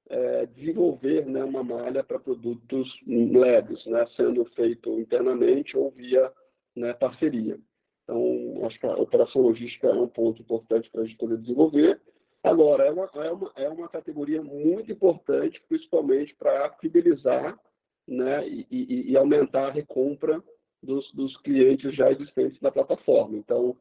é, 0.09 0.45
desenvolver 0.47 1.25
né, 1.25 1.43
uma 1.43 1.63
malha 1.63 2.03
para 2.03 2.19
produtos 2.19 2.89
leves, 3.05 3.85
né, 3.85 4.07
sendo 4.15 4.43
feito 4.55 5.00
internamente 5.00 5.77
ou 5.77 5.91
via 5.91 6.31
né, 6.75 6.93
parceria. 6.93 7.59
Então, 8.03 8.65
acho 8.65 8.79
que 8.79 8.85
a 8.85 8.95
operação 8.95 9.41
logística 9.41 9.88
é 9.88 9.93
um 9.93 10.07
ponto 10.07 10.41
importante 10.41 10.89
para 10.89 11.01
a 11.01 11.05
gente 11.05 11.17
poder 11.17 11.38
desenvolver. 11.38 12.01
Agora, 12.43 12.85
é 12.85 12.91
uma, 12.91 13.09
é 13.13 13.31
uma, 13.31 13.51
é 13.55 13.69
uma 13.69 13.88
categoria 13.88 14.41
muito 14.41 14.91
importante, 14.91 15.63
principalmente 15.67 16.35
para 16.35 16.69
fidelizar 16.73 17.57
né, 18.05 18.45
e, 18.47 18.67
e, 18.69 19.12
e, 19.12 19.17
aumentar 19.17 19.67
a 19.67 19.71
recompra 19.71 20.43
dos, 20.81 21.09
dos 21.13 21.38
clientes 21.38 21.95
já 21.95 22.12
existentes 22.12 22.59
na 22.59 22.69
plataforma. 22.69 23.38
Então, 23.38 23.77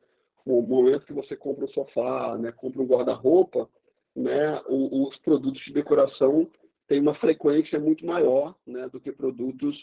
no 0.47 0.62
momento 0.62 1.07
que 1.07 1.12
você 1.12 1.35
compra 1.37 1.64
um 1.64 1.69
sofá, 1.69 2.38
né, 2.38 2.52
compra 2.52 2.81
um 2.81 2.87
guarda-roupa, 2.87 3.69
né, 4.14 4.62
os 4.69 5.19
produtos 5.19 5.61
de 5.64 5.73
decoração 5.73 6.49
têm 6.87 7.00
uma 7.00 7.14
frequência 7.14 7.81
muito 7.81 8.07
maior 8.07 8.54
né, 8.64 8.88
do 8.90 9.00
que 9.00 9.11
produtos 9.11 9.76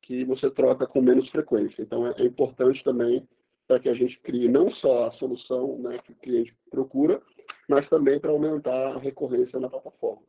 que 0.00 0.24
você 0.24 0.50
troca 0.50 0.86
com 0.86 1.02
menos 1.02 1.28
frequência. 1.28 1.82
Então, 1.82 2.06
é, 2.06 2.14
é 2.16 2.24
importante 2.24 2.82
também 2.82 3.28
para 3.66 3.80
que 3.80 3.88
a 3.88 3.94
gente 3.94 4.18
crie 4.20 4.48
não 4.48 4.70
só 4.74 5.06
a 5.06 5.12
solução 5.12 5.78
né, 5.78 5.98
que 5.98 6.12
o 6.12 6.16
cliente 6.16 6.54
procura, 6.70 7.22
mas 7.68 7.88
também 7.88 8.20
para 8.20 8.30
aumentar 8.30 8.96
a 8.96 8.98
recorrência 8.98 9.58
na 9.58 9.68
plataforma. 9.68 10.22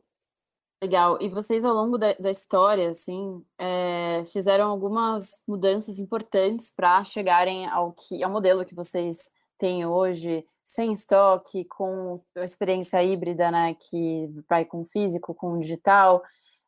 Legal. 0.82 1.18
E 1.20 1.28
vocês, 1.28 1.64
ao 1.64 1.74
longo 1.74 1.96
da, 1.96 2.12
da 2.14 2.30
história, 2.30 2.90
assim, 2.90 3.42
é, 3.58 4.22
fizeram 4.26 4.68
algumas 4.68 5.42
mudanças 5.48 5.98
importantes 5.98 6.70
para 6.70 7.02
chegarem 7.04 7.66
ao, 7.66 7.92
que, 7.92 8.22
ao 8.22 8.30
modelo 8.30 8.64
que 8.64 8.74
vocês 8.74 9.30
têm 9.58 9.86
hoje, 9.86 10.44
sem 10.62 10.92
estoque, 10.92 11.64
com 11.64 12.20
a 12.36 12.44
experiência 12.44 13.02
híbrida, 13.02 13.50
né, 13.50 13.74
que 13.74 14.28
vai 14.48 14.64
com 14.64 14.84
físico, 14.84 15.34
com 15.34 15.58
digital. 15.58 16.22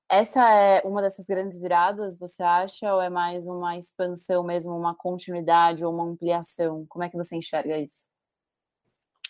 Essa 0.08 0.40
é 0.48 0.82
uma 0.86 1.02
dessas 1.02 1.26
grandes 1.26 1.60
viradas, 1.60 2.16
você 2.16 2.40
acha, 2.40 2.94
ou 2.94 3.00
é 3.00 3.10
mais 3.10 3.48
uma 3.48 3.76
expansão 3.76 4.44
mesmo, 4.44 4.72
uma 4.76 4.94
continuidade 4.94 5.84
ou 5.84 5.92
uma 5.92 6.04
ampliação? 6.04 6.86
Como 6.88 7.02
é 7.02 7.08
que 7.08 7.16
você 7.16 7.34
enxerga 7.34 7.76
isso? 7.76 8.06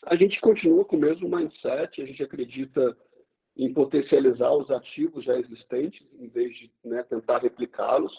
A 0.04 0.14
gente 0.16 0.38
continua 0.40 0.84
com 0.84 0.96
o 0.96 1.00
mesmo 1.00 1.28
mindset, 1.28 2.02
a 2.02 2.04
gente 2.04 2.22
acredita 2.22 2.94
em 3.56 3.72
potencializar 3.72 4.52
os 4.52 4.70
ativos 4.70 5.24
já 5.24 5.38
existentes, 5.38 6.06
em 6.18 6.28
vez 6.28 6.54
de 6.54 6.70
né, 6.84 7.02
tentar 7.04 7.38
replicá-los. 7.38 8.12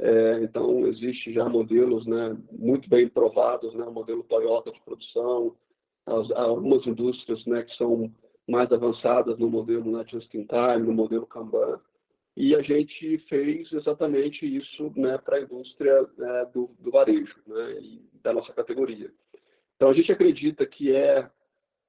É, 0.00 0.42
então, 0.42 0.88
existe 0.88 1.32
já 1.32 1.48
modelos 1.48 2.04
né, 2.04 2.36
muito 2.50 2.88
bem 2.88 3.08
provados, 3.08 3.72
né, 3.74 3.84
o 3.84 3.92
modelo 3.92 4.24
Toyota 4.24 4.72
de 4.72 4.80
produção, 4.80 5.56
as, 6.04 6.30
algumas 6.32 6.84
indústrias 6.84 7.46
né, 7.46 7.62
que 7.62 7.74
são 7.76 8.12
mais 8.48 8.70
avançadas 8.70 9.38
no 9.38 9.48
modelo 9.48 9.90
né, 9.90 10.04
Just 10.08 10.32
in 10.34 10.46
Time, 10.46 10.86
no 10.86 10.92
modelo 10.92 11.26
Kanban, 11.26 11.80
e 12.36 12.54
a 12.54 12.60
gente 12.60 13.18
fez 13.28 13.72
exatamente 13.72 14.44
isso 14.44 14.92
né, 14.94 15.16
para 15.18 15.38
a 15.38 15.40
indústria 15.40 16.02
né, 16.18 16.50
do, 16.52 16.70
do, 16.78 16.90
varejo, 16.90 17.34
né, 17.46 17.98
da 18.22 18.32
nossa 18.32 18.52
categoria. 18.52 19.10
Então, 19.74 19.88
a 19.88 19.94
gente 19.94 20.12
acredita 20.12 20.66
que 20.66 20.94
é 20.94 21.28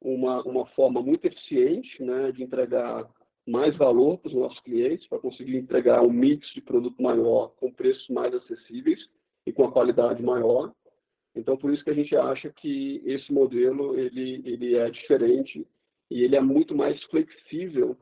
uma, 0.01 0.41
uma 0.43 0.65
forma 0.67 1.01
muito 1.01 1.25
eficiente 1.25 2.01
né, 2.01 2.31
de 2.31 2.43
entregar 2.43 3.09
mais 3.45 3.75
valor 3.77 4.17
para 4.17 4.29
os 4.29 4.35
nossos 4.35 4.59
clientes, 4.61 5.07
para 5.07 5.19
conseguir 5.19 5.57
entregar 5.57 6.01
um 6.01 6.11
mix 6.11 6.47
de 6.53 6.61
produto 6.61 7.01
maior, 7.01 7.53
com 7.57 7.71
preços 7.71 8.07
mais 8.09 8.33
acessíveis 8.33 8.99
e 9.45 9.51
com 9.51 9.65
a 9.65 9.71
qualidade 9.71 10.23
maior. 10.23 10.73
Então, 11.35 11.57
por 11.57 11.73
isso 11.73 11.83
que 11.83 11.89
a 11.89 11.93
gente 11.93 12.15
acha 12.15 12.49
que 12.49 13.01
esse 13.05 13.31
modelo 13.31 13.97
ele, 13.97 14.41
ele 14.45 14.75
é 14.75 14.89
diferente 14.89 15.65
e 16.09 16.23
ele 16.23 16.35
é 16.35 16.41
muito 16.41 16.75
mais 16.75 17.01
flexível, 17.05 17.97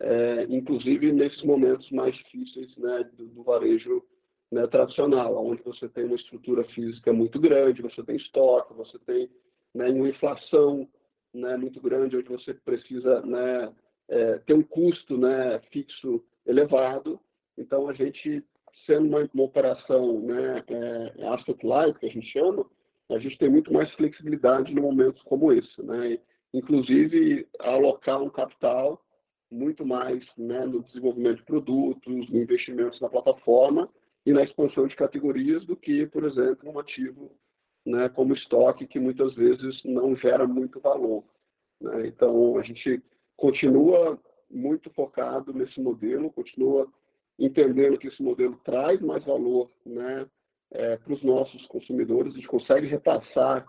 é, 0.00 0.46
inclusive 0.48 1.12
nesses 1.12 1.42
momentos 1.42 1.90
mais 1.90 2.14
difíceis 2.16 2.76
né, 2.76 3.08
do, 3.16 3.26
do 3.26 3.42
varejo 3.42 4.02
né, 4.50 4.66
tradicional, 4.66 5.44
onde 5.44 5.62
você 5.62 5.88
tem 5.88 6.04
uma 6.04 6.16
estrutura 6.16 6.64
física 6.64 7.12
muito 7.12 7.40
grande, 7.40 7.82
você 7.82 8.02
tem 8.02 8.16
estoque, 8.16 8.74
você 8.74 8.98
tem 9.00 9.30
né, 9.74 9.88
uma 9.90 10.08
inflação 10.08 10.88
né, 11.32 11.56
muito 11.56 11.80
grande, 11.80 12.16
onde 12.16 12.28
você 12.28 12.52
precisa 12.52 13.22
né, 13.22 13.72
é, 14.08 14.38
ter 14.40 14.54
um 14.54 14.62
custo 14.62 15.16
né, 15.16 15.58
fixo 15.70 16.22
elevado. 16.46 17.18
Então, 17.56 17.88
a 17.88 17.94
gente, 17.94 18.44
sendo 18.86 19.08
uma, 19.08 19.28
uma 19.32 19.44
operação 19.44 20.20
né, 20.20 20.62
é, 20.68 21.26
asset 21.28 21.64
light, 21.64 21.98
que 21.98 22.06
a 22.06 22.10
gente 22.10 22.26
chama, 22.26 22.66
a 23.10 23.18
gente 23.18 23.38
tem 23.38 23.48
muito 23.48 23.72
mais 23.72 23.90
flexibilidade 23.92 24.74
no 24.74 24.82
momentos 24.82 25.22
como 25.22 25.52
esse. 25.52 25.82
Né? 25.82 26.18
Inclusive 26.52 27.46
alocar 27.58 28.22
um 28.22 28.30
capital 28.30 29.02
muito 29.50 29.84
mais 29.84 30.24
né, 30.36 30.64
no 30.64 30.82
desenvolvimento 30.82 31.38
de 31.38 31.44
produtos, 31.44 32.30
investimentos 32.30 33.00
na 33.00 33.08
plataforma 33.08 33.88
e 34.24 34.32
na 34.32 34.42
expansão 34.42 34.86
de 34.86 34.96
categorias 34.96 35.64
do 35.66 35.76
que, 35.76 36.06
por 36.06 36.24
exemplo, 36.24 36.70
um 36.70 36.78
ativo 36.78 37.30
né, 37.84 38.08
como 38.08 38.34
estoque 38.34 38.86
que 38.86 38.98
muitas 38.98 39.34
vezes 39.34 39.82
não 39.84 40.16
gera 40.16 40.46
muito 40.46 40.80
valor. 40.80 41.24
Né? 41.80 42.06
Então, 42.06 42.56
a 42.56 42.62
gente 42.62 43.02
continua 43.36 44.18
muito 44.50 44.90
focado 44.90 45.52
nesse 45.52 45.80
modelo, 45.80 46.30
continua 46.30 46.86
entendendo 47.38 47.98
que 47.98 48.08
esse 48.08 48.22
modelo 48.22 48.58
traz 48.64 49.00
mais 49.00 49.24
valor 49.24 49.70
né, 49.84 50.26
é, 50.70 50.96
para 50.96 51.12
os 51.12 51.22
nossos 51.22 51.66
consumidores, 51.66 52.32
a 52.32 52.36
gente 52.36 52.48
consegue 52.48 52.86
repassar 52.86 53.66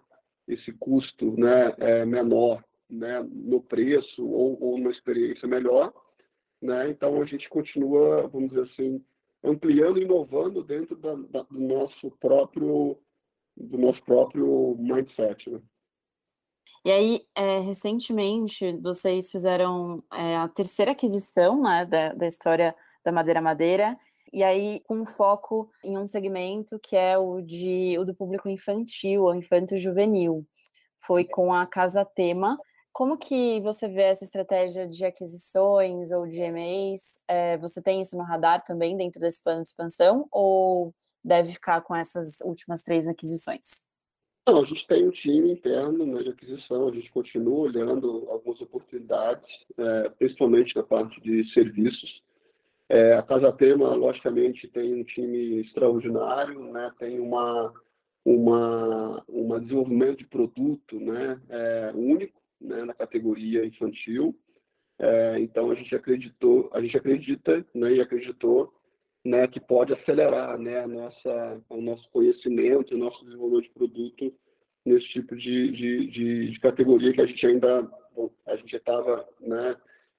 esse 0.47 0.71
custo 0.73 1.31
né, 1.37 1.73
é, 1.79 2.05
menor 2.05 2.63
né, 2.93 3.25
no 3.29 3.61
preço 3.61 4.25
ou, 4.25 4.57
ou 4.61 4.77
numa 4.77 4.91
experiência 4.91 5.47
melhor. 5.47 5.93
Né? 6.61 6.89
Então, 6.89 7.21
a 7.21 7.25
gente 7.25 7.49
continua, 7.49 8.27
vamos 8.27 8.49
dizer 8.49 8.63
assim, 8.71 9.03
ampliando 9.43 9.99
e 9.99 10.03
inovando 10.03 10.63
dentro 10.63 10.95
da, 10.95 11.15
da, 11.15 11.41
do 11.43 11.59
nosso 11.59 12.11
próprio 12.19 12.97
do 13.55 13.77
nosso 13.77 14.01
próprio 14.03 14.75
mindset. 14.79 15.47
Né? 15.47 15.61
E 16.85 16.91
aí, 16.91 17.21
é, 17.35 17.59
recentemente, 17.59 18.77
vocês 18.81 19.31
fizeram 19.31 20.03
é, 20.11 20.37
a 20.37 20.47
terceira 20.47 20.91
aquisição 20.91 21.61
né, 21.61 21.85
da, 21.85 22.13
da 22.13 22.27
história 22.27 22.75
da 23.05 23.11
Madeira 23.11 23.41
Madeira, 23.41 23.95
e 24.31 24.43
aí 24.43 24.81
com 24.87 25.05
foco 25.05 25.69
em 25.83 25.97
um 25.97 26.07
segmento 26.07 26.79
que 26.79 26.95
é 26.95 27.17
o, 27.17 27.41
de, 27.41 27.95
o 27.99 28.05
do 28.05 28.15
público 28.15 28.49
infantil, 28.49 29.23
ou 29.23 29.35
infanto-juvenil. 29.35 30.45
Foi 31.05 31.23
com 31.23 31.53
a 31.53 31.67
Casa 31.67 32.03
Tema, 32.03 32.57
como 32.93 33.17
que 33.17 33.59
você 33.61 33.87
vê 33.87 34.03
essa 34.03 34.23
estratégia 34.23 34.87
de 34.87 35.03
aquisições 35.03 36.11
ou 36.11 36.27
de 36.27 36.39
EMAs? 36.39 37.19
É, 37.27 37.57
você 37.57 37.81
tem 37.81 38.01
isso 38.01 38.15
no 38.15 38.23
radar 38.23 38.63
também 38.63 38.95
dentro 38.95 39.19
desse 39.19 39.43
plano 39.43 39.63
de 39.63 39.69
expansão 39.69 40.27
ou 40.31 40.93
deve 41.23 41.53
ficar 41.53 41.81
com 41.81 41.95
essas 41.95 42.39
últimas 42.41 42.83
três 42.83 43.07
aquisições? 43.07 43.83
Não, 44.45 44.61
a 44.61 44.65
gente 44.65 44.85
tem 44.87 45.07
um 45.07 45.11
time 45.11 45.53
interno 45.53 46.05
né, 46.05 46.21
de 46.21 46.29
aquisição, 46.29 46.87
a 46.87 46.91
gente 46.91 47.09
continua 47.11 47.61
olhando 47.61 48.27
algumas 48.29 48.61
oportunidades, 48.61 49.49
é, 49.77 50.09
principalmente 50.09 50.75
na 50.75 50.83
parte 50.83 51.19
de 51.21 51.51
serviços. 51.51 52.21
É, 52.89 53.13
a 53.13 53.23
Casa 53.23 53.51
Tema, 53.53 53.95
logicamente, 53.95 54.67
tem 54.67 54.93
um 54.93 55.03
time 55.03 55.61
extraordinário, 55.61 56.59
né, 56.71 56.91
tem 56.99 57.19
uma, 57.19 57.73
uma, 58.23 59.23
uma 59.29 59.59
desenvolvimento 59.61 60.19
de 60.19 60.27
produto 60.27 60.99
né, 60.99 61.41
é, 61.49 61.91
único, 61.95 62.42
né, 62.63 62.83
na 62.85 62.93
categoria 62.93 63.65
infantil. 63.65 64.35
É, 64.99 65.39
então 65.39 65.71
a 65.71 65.75
gente 65.75 65.95
acreditou, 65.95 66.69
a 66.73 66.81
gente 66.81 66.95
acredita 66.95 67.65
né, 67.73 67.93
e 67.93 68.01
acreditou 68.01 68.73
né, 69.25 69.47
que 69.47 69.59
pode 69.59 69.93
acelerar 69.93 70.57
né, 70.57 70.79
a 70.83 70.87
nossa, 70.87 71.61
o 71.69 71.81
nosso 71.81 72.09
conhecimento, 72.11 72.93
o 72.93 72.97
nosso 72.97 73.23
desenvolvimento 73.25 73.67
de 73.67 73.73
produto 73.73 74.33
nesse 74.85 75.07
tipo 75.09 75.35
de, 75.35 75.71
de, 75.71 76.07
de, 76.07 76.51
de 76.51 76.59
categoria 76.59 77.13
que 77.13 77.21
a 77.21 77.25
gente 77.25 77.45
ainda 77.45 77.89
bom, 78.15 78.29
a 78.45 78.55
gente 78.55 78.75
estava 78.75 79.27
né, 79.39 79.75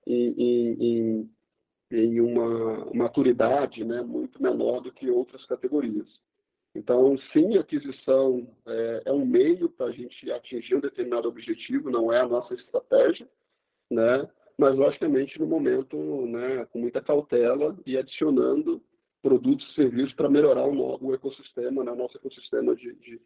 em, 0.07 0.35
em, 0.39 1.31
em, 1.91 2.21
uma 2.21 2.93
maturidade 2.95 3.85
né, 3.85 4.03
muito 4.03 4.43
menor 4.43 4.81
do 4.81 4.93
que 4.93 5.11
outras 5.11 5.45
categorias. 5.47 6.09
Então, 6.75 7.17
sim, 7.33 7.57
aquisição 7.57 8.49
é, 8.67 9.03
é 9.07 9.13
um 9.13 9.25
meio 9.25 9.69
para 9.69 9.87
a 9.87 9.93
gente 9.93 10.31
atingir 10.33 10.75
um 10.75 10.81
determinado 10.81 11.29
objetivo, 11.29 11.91
não 11.91 12.13
é 12.13 12.21
a 12.21 12.29
nossa 12.29 12.53
estratégia, 12.55 13.29
né? 13.91 14.29
mas, 14.57 14.77
logicamente, 14.77 15.39
no 15.39 15.47
momento, 15.47 15.97
né, 16.27 16.65
com 16.67 16.79
muita 16.79 17.01
cautela 17.01 17.77
e 17.85 17.97
adicionando 17.97 18.81
produtos 19.23 19.69
e 19.71 19.75
serviços 19.75 20.13
para 20.15 20.29
melhorar 20.29 20.67
o, 20.67 20.99
o 21.05 21.15
ecossistema, 21.15 21.83
né, 21.83 21.91
o 21.91 21.97
nosso 21.97 22.17
ecossistema 22.17 22.75
de, 22.77 22.95
de, 22.95 23.21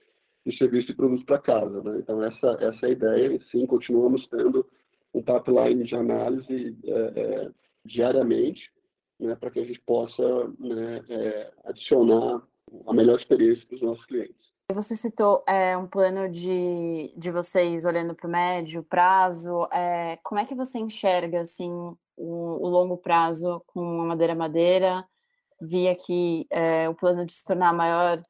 de 0.47 0.65
e 0.65 0.95
produtos 0.95 1.25
para 1.25 1.39
casa. 1.39 1.83
Né? 1.83 1.99
Então, 1.99 2.23
essa, 2.23 2.57
essa 2.61 2.87
é 2.87 2.89
a 2.89 2.93
ideia, 2.93 3.35
e 3.35 3.43
sim, 3.51 3.67
continuamos 3.67 4.27
tendo 4.29 4.67
um 5.13 5.23
pipeline 5.23 5.85
de 5.85 5.95
análise 5.95 6.77
é, 6.85 6.91
é, 6.91 7.51
diariamente, 7.85 8.71
né, 9.21 9.35
para 9.35 9.51
que 9.51 9.61
a 9.61 9.65
gente 9.65 9.81
possa 9.81 10.49
né, 10.59 11.05
é, 11.09 11.51
adicionar 11.65 12.43
a 12.87 12.93
melhor 12.93 13.19
experiência 13.19 13.67
para 13.67 13.77
os 13.77 13.83
nossos 13.83 14.05
clientes. 14.07 14.49
Você 14.73 14.95
citou 14.95 15.43
é, 15.49 15.77
um 15.79 15.87
plano 15.87 16.29
de, 16.29 17.15
de 17.17 17.31
vocês 17.31 17.87
olhando 17.87 18.15
para 18.15 18.29
o 18.29 18.31
médio 18.31 18.83
prazo. 18.83 19.67
É, 19.73 20.19
como 20.23 20.41
é 20.41 20.45
que 20.45 20.55
você 20.55 20.79
enxerga 20.79 21.41
assim 21.41 21.71
o, 21.71 21.97
o 22.17 22.69
longo 22.69 22.99
prazo 22.99 23.63
com 23.67 24.03
a 24.03 24.05
madeira 24.05 24.35
madeira? 24.35 25.07
Vi 25.61 25.89
aqui 25.89 26.47
é, 26.51 26.87
o 26.87 26.95
plano 26.95 27.25
de 27.25 27.33
se 27.33 27.43
tornar 27.43 27.73
maior 27.73 28.23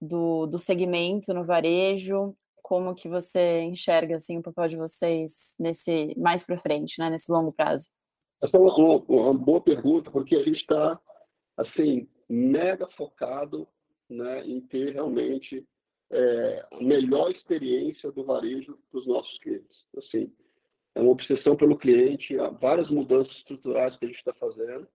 do, 0.00 0.46
do 0.46 0.58
segmento 0.58 1.34
no 1.34 1.44
varejo. 1.44 2.32
Como 2.62 2.94
que 2.94 3.08
você 3.08 3.62
enxerga 3.62 4.16
assim 4.16 4.38
o 4.38 4.42
papel 4.42 4.68
de 4.68 4.76
vocês 4.76 5.54
nesse 5.58 6.14
mais 6.16 6.46
para 6.46 6.56
frente, 6.58 6.98
né, 7.00 7.10
nesse 7.10 7.30
longo 7.30 7.52
prazo? 7.52 7.88
Essa 8.40 8.56
é 8.56 8.60
uma, 8.60 8.72
uma, 8.72 9.04
uma 9.08 9.34
boa 9.34 9.60
pergunta 9.60 10.12
porque 10.12 10.36
a 10.36 10.44
gente 10.44 10.60
está 10.60 10.98
assim 11.56 12.08
mega 12.32 12.86
focado 12.96 13.68
né, 14.08 14.42
em 14.46 14.58
ter 14.62 14.94
realmente 14.94 15.66
é, 16.10 16.66
a 16.72 16.82
melhor 16.82 17.30
experiência 17.30 18.10
do 18.10 18.24
varejo 18.24 18.78
para 18.90 19.00
os 19.00 19.06
nossos 19.06 19.38
clientes. 19.40 19.84
Assim, 19.98 20.32
é 20.94 21.00
uma 21.00 21.10
obsessão 21.10 21.54
pelo 21.56 21.76
cliente, 21.76 22.38
há 22.38 22.48
várias 22.48 22.88
mudanças 22.88 23.34
estruturais 23.36 23.94
que 23.96 24.06
a 24.06 24.08
gente 24.08 24.18
está 24.18 24.32
fazendo, 24.32 24.88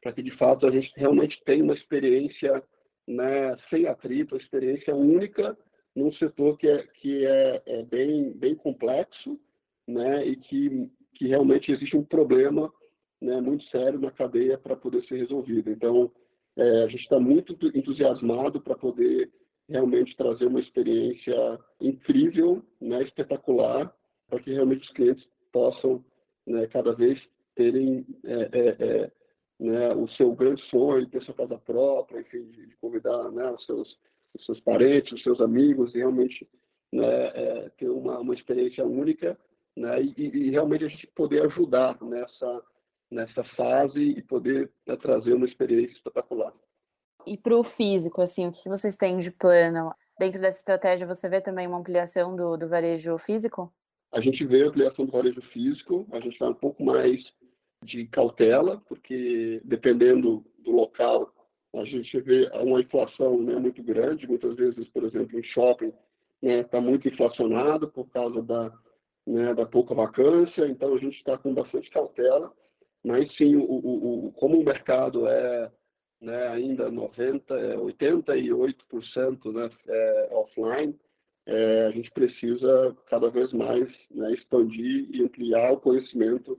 para 0.00 0.12
que 0.12 0.22
de 0.22 0.30
fato 0.36 0.66
a 0.66 0.70
gente 0.70 0.92
realmente 0.94 1.42
tenha 1.44 1.64
uma 1.64 1.74
experiência 1.74 2.62
né, 3.08 3.56
sem 3.70 3.88
atrito, 3.88 4.36
uma 4.36 4.40
experiência 4.40 4.94
única 4.94 5.58
num 5.96 6.12
setor 6.12 6.56
que 6.58 6.68
é, 6.68 6.86
que 7.00 7.26
é, 7.26 7.62
é 7.66 7.82
bem, 7.82 8.32
bem 8.32 8.54
complexo 8.54 9.38
né, 9.86 10.24
e 10.26 10.36
que, 10.36 10.90
que 11.14 11.26
realmente 11.26 11.72
existe 11.72 11.96
um 11.96 12.04
problema 12.04 12.72
né, 13.20 13.40
muito 13.40 13.64
sério 13.64 13.98
na 13.98 14.12
cadeia 14.12 14.56
para 14.56 14.76
poder 14.76 15.04
ser 15.06 15.16
resolvido. 15.16 15.70
Então, 15.70 16.10
é, 16.56 16.84
a 16.84 16.88
gente 16.88 17.02
está 17.02 17.18
muito 17.18 17.52
entusiasmado 17.76 18.60
para 18.60 18.76
poder 18.76 19.30
realmente 19.68 20.16
trazer 20.16 20.46
uma 20.46 20.60
experiência 20.60 21.58
incrível, 21.80 22.62
né, 22.80 23.02
espetacular, 23.02 23.94
para 24.28 24.40
que 24.40 24.52
realmente 24.52 24.82
os 24.82 24.92
clientes 24.92 25.26
possam 25.52 26.04
né, 26.46 26.66
cada 26.66 26.92
vez 26.92 27.20
terem 27.54 28.06
é, 28.24 28.48
é, 28.52 28.68
é, 28.78 29.12
né, 29.58 29.94
o 29.94 30.08
seu 30.08 30.32
grande 30.34 30.62
sonho 30.68 31.08
ter 31.08 31.22
sua 31.22 31.34
casa 31.34 31.58
própria, 31.58 32.20
enfim, 32.20 32.44
de, 32.50 32.66
de 32.66 32.76
convidar 32.76 33.30
né, 33.30 33.50
os, 33.50 33.64
seus, 33.64 33.98
os 34.34 34.44
seus 34.44 34.60
parentes, 34.60 35.12
os 35.12 35.22
seus 35.22 35.40
amigos, 35.40 35.94
e 35.94 35.98
realmente 35.98 36.46
né, 36.92 37.26
é, 37.34 37.70
ter 37.78 37.88
uma, 37.88 38.18
uma 38.18 38.34
experiência 38.34 38.84
única 38.84 39.38
né, 39.76 40.02
e, 40.02 40.14
e, 40.16 40.50
realmente 40.50 40.84
a 40.84 40.88
gente 40.88 41.06
poder 41.08 41.42
ajudar 41.46 42.00
nessa, 42.02 42.62
nessa 43.14 43.44
fase 43.56 44.00
e 44.00 44.22
poder 44.22 44.70
né, 44.86 44.96
trazer 44.96 45.32
uma 45.32 45.46
experiência 45.46 45.94
espetacular. 45.94 46.52
E 47.26 47.38
para 47.38 47.56
o 47.56 47.64
físico, 47.64 48.20
assim, 48.20 48.46
o 48.46 48.52
que 48.52 48.68
vocês 48.68 48.96
têm 48.96 49.16
de 49.16 49.30
plano? 49.30 49.90
Dentro 50.18 50.40
dessa 50.40 50.58
estratégia, 50.58 51.06
você 51.06 51.28
vê 51.28 51.40
também 51.40 51.66
uma 51.66 51.78
ampliação 51.78 52.36
do, 52.36 52.56
do 52.56 52.68
varejo 52.68 53.16
físico? 53.18 53.72
A 54.12 54.20
gente 54.20 54.44
vê 54.44 54.62
a 54.62 54.68
ampliação 54.68 55.06
do 55.06 55.12
varejo 55.12 55.40
físico, 55.52 56.06
a 56.12 56.20
gente 56.20 56.34
está 56.34 56.48
um 56.48 56.54
pouco 56.54 56.84
mais 56.84 57.20
de 57.82 58.06
cautela, 58.06 58.80
porque 58.88 59.60
dependendo 59.64 60.44
do 60.58 60.70
local, 60.70 61.32
a 61.74 61.84
gente 61.84 62.20
vê 62.20 62.48
uma 62.54 62.80
inflação 62.80 63.40
né, 63.42 63.56
muito 63.56 63.82
grande. 63.82 64.28
Muitas 64.28 64.54
vezes, 64.54 64.86
por 64.88 65.04
exemplo, 65.04 65.38
em 65.38 65.42
shopping, 65.42 65.88
está 65.88 65.96
né, 66.42 66.62
tá 66.62 66.80
muito 66.80 67.08
inflacionado 67.08 67.88
por 67.88 68.08
causa 68.10 68.40
da, 68.42 68.72
né, 69.26 69.54
da 69.54 69.66
pouca 69.66 69.94
vacância, 69.94 70.66
então 70.68 70.94
a 70.94 70.98
gente 70.98 71.16
está 71.16 71.36
com 71.36 71.52
bastante 71.52 71.90
cautela. 71.90 72.52
Mas 73.04 73.34
sim, 73.36 73.54
o, 73.54 73.62
o, 73.62 74.26
o, 74.26 74.32
como 74.32 74.58
o 74.58 74.64
mercado 74.64 75.28
é 75.28 75.70
né, 76.20 76.48
ainda 76.48 76.90
90, 76.90 77.54
88% 77.54 79.52
né, 79.52 79.70
é, 79.86 80.28
offline, 80.32 80.98
é, 81.46 81.86
a 81.86 81.90
gente 81.90 82.10
precisa 82.12 82.96
cada 83.08 83.28
vez 83.28 83.52
mais 83.52 83.86
né, 84.10 84.32
expandir 84.32 85.06
e 85.10 85.22
ampliar 85.22 85.72
o 85.72 85.80
conhecimento 85.80 86.58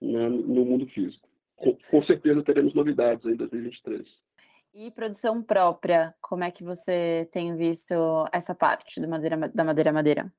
né, 0.00 0.28
no 0.28 0.64
mundo 0.64 0.86
físico. 0.86 1.28
Com, 1.56 1.76
com, 1.90 2.02
certeza 2.04 2.42
teremos 2.42 2.74
novidades 2.74 3.24
em 3.26 3.36
2023. 3.36 4.08
E 4.74 4.90
produção 4.90 5.42
própria, 5.42 6.14
como 6.20 6.42
é 6.42 6.50
que 6.50 6.64
você 6.64 7.28
tem 7.30 7.54
visto 7.54 7.94
essa 8.32 8.54
parte 8.54 8.98
do 8.98 9.06
madeira, 9.06 9.36
da 9.36 9.62
madeira 9.62 9.92
madeira? 9.92 10.32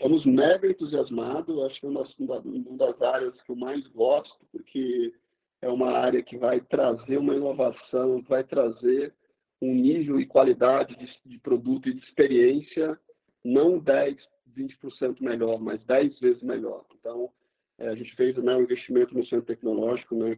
Estamos 0.00 0.24
mega 0.24 0.66
entusiasmados, 0.66 1.62
acho 1.64 1.78
que 1.78 1.84
é 1.84 1.90
uma, 1.90 2.08
uma 2.18 2.78
das 2.78 3.02
áreas 3.02 3.38
que 3.42 3.52
eu 3.52 3.54
mais 3.54 3.86
gosto, 3.88 4.34
porque 4.50 5.12
é 5.60 5.68
uma 5.68 5.92
área 5.92 6.22
que 6.22 6.38
vai 6.38 6.58
trazer 6.58 7.18
uma 7.18 7.34
inovação, 7.34 8.22
vai 8.22 8.42
trazer 8.42 9.12
um 9.60 9.74
nível 9.74 10.18
e 10.18 10.24
qualidade 10.24 10.96
de, 10.96 11.06
de 11.26 11.38
produto 11.40 11.90
e 11.90 11.92
de 11.92 12.02
experiência 12.02 12.98
não 13.44 13.78
10, 13.78 14.16
20% 14.56 15.20
melhor, 15.20 15.60
mas 15.60 15.84
10 15.84 16.18
vezes 16.18 16.42
melhor. 16.42 16.86
Então, 16.98 17.30
é, 17.78 17.88
a 17.88 17.94
gente 17.94 18.16
fez 18.16 18.34
né, 18.38 18.56
um 18.56 18.62
investimento 18.62 19.12
no 19.14 19.26
centro 19.26 19.44
tecnológico 19.44 20.14
né, 20.14 20.34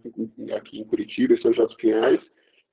aqui 0.57 0.81
em 0.81 0.85
Curitiba, 0.85 1.35
em 1.35 1.41
São 1.41 1.53
José 1.53 1.69
dos 1.69 1.77
Pinhais, 1.77 2.21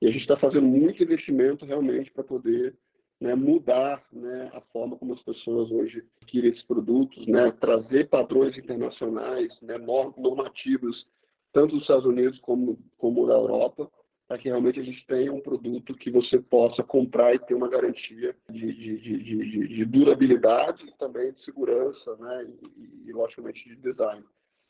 e 0.02 0.08
a 0.08 0.10
gente 0.10 0.22
está 0.22 0.36
fazendo 0.36 0.66
muito 0.66 1.00
investimento 1.00 1.64
realmente 1.64 2.10
para 2.10 2.24
poder 2.24 2.74
né, 3.20 3.34
mudar 3.34 4.02
né, 4.12 4.50
a 4.54 4.60
forma 4.72 4.96
como 4.96 5.14
as 5.14 5.22
pessoas 5.22 5.70
hoje 5.70 6.02
adquirem 6.22 6.50
esses 6.50 6.62
produtos, 6.62 7.26
né, 7.26 7.52
trazer 7.60 8.08
padrões 8.08 8.56
internacionais, 8.56 9.52
né, 9.60 9.76
normativos 9.78 11.06
tanto 11.52 11.74
dos 11.74 11.82
Estados 11.82 12.06
Unidos 12.06 12.38
como, 12.40 12.78
como 12.96 13.26
da 13.26 13.34
Europa, 13.34 13.90
para 14.28 14.38
que 14.38 14.48
realmente 14.48 14.78
a 14.78 14.82
gente 14.84 15.04
tenha 15.06 15.32
um 15.32 15.40
produto 15.40 15.94
que 15.94 16.10
você 16.10 16.38
possa 16.38 16.84
comprar 16.84 17.34
e 17.34 17.38
ter 17.40 17.54
uma 17.54 17.68
garantia 17.68 18.34
de, 18.48 18.72
de, 18.72 18.98
de, 18.98 19.68
de 19.68 19.84
durabilidade 19.84 20.86
e 20.86 20.92
também 20.98 21.32
de 21.32 21.44
segurança, 21.44 22.16
né? 22.16 22.46
E, 22.76 23.08
e, 23.08 23.12
logicamente 23.12 23.68
de 23.68 23.74
design. 23.76 24.24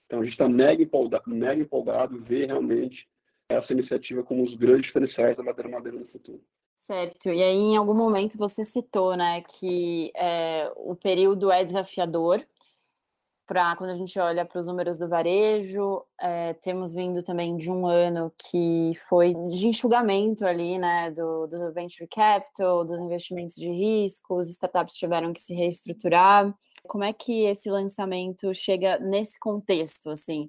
Então 0.07 0.21
a 0.21 0.25
gente 0.25 0.33
está 0.33 0.49
mega 0.49 0.83
empolgado, 0.83 1.25
mega 1.27 1.61
empolgado 1.61 2.17
em 2.17 2.23
ver 2.23 2.47
realmente 2.47 3.07
essa 3.51 3.73
iniciativa 3.73 4.23
como 4.23 4.45
os 4.45 4.55
grandes 4.57 4.87
diferenciais 4.87 5.37
da 5.37 5.43
madeira 5.43 5.69
madeira 5.69 5.99
no 5.99 6.07
futuro. 6.07 6.41
Certo. 6.81 7.29
E 7.29 7.43
aí, 7.43 7.57
em 7.57 7.77
algum 7.77 7.95
momento, 7.95 8.39
você 8.39 8.65
citou 8.65 9.15
né, 9.15 9.43
que 9.43 10.11
é, 10.17 10.73
o 10.77 10.97
período 10.97 11.51
é 11.53 11.63
desafiador, 11.63 12.45
para 13.47 13.77
quando 13.77 13.91
a 13.91 13.97
gente 13.97 14.19
olha 14.19 14.47
para 14.47 14.59
os 14.59 14.67
números 14.67 14.97
do 14.97 15.07
varejo, 15.07 16.03
é, 16.19 16.55
temos 16.55 16.95
vindo 16.95 17.23
também 17.23 17.57
de 17.57 17.71
um 17.71 17.87
ano 17.87 18.33
que 18.49 18.93
foi 19.09 19.35
de 19.35 19.69
enxugamento 19.69 20.47
ali, 20.47 20.79
né, 20.79 21.11
do, 21.11 21.47
do 21.47 21.73
venture 21.73 22.09
capital, 22.09 22.85
dos 22.85 22.99
investimentos 22.99 23.57
de 23.57 23.69
risco, 23.69 24.39
os 24.39 24.49
startups 24.49 24.95
tiveram 24.95 25.35
que 25.35 25.41
se 25.43 25.53
reestruturar. 25.53 26.53
Como 26.85 27.05
é 27.05 27.13
que 27.13 27.45
esse 27.45 27.71
lançamento 27.71 28.55
chega 28.55 28.99
nesse 28.99 29.39
contexto, 29.39 30.09
assim? 30.09 30.49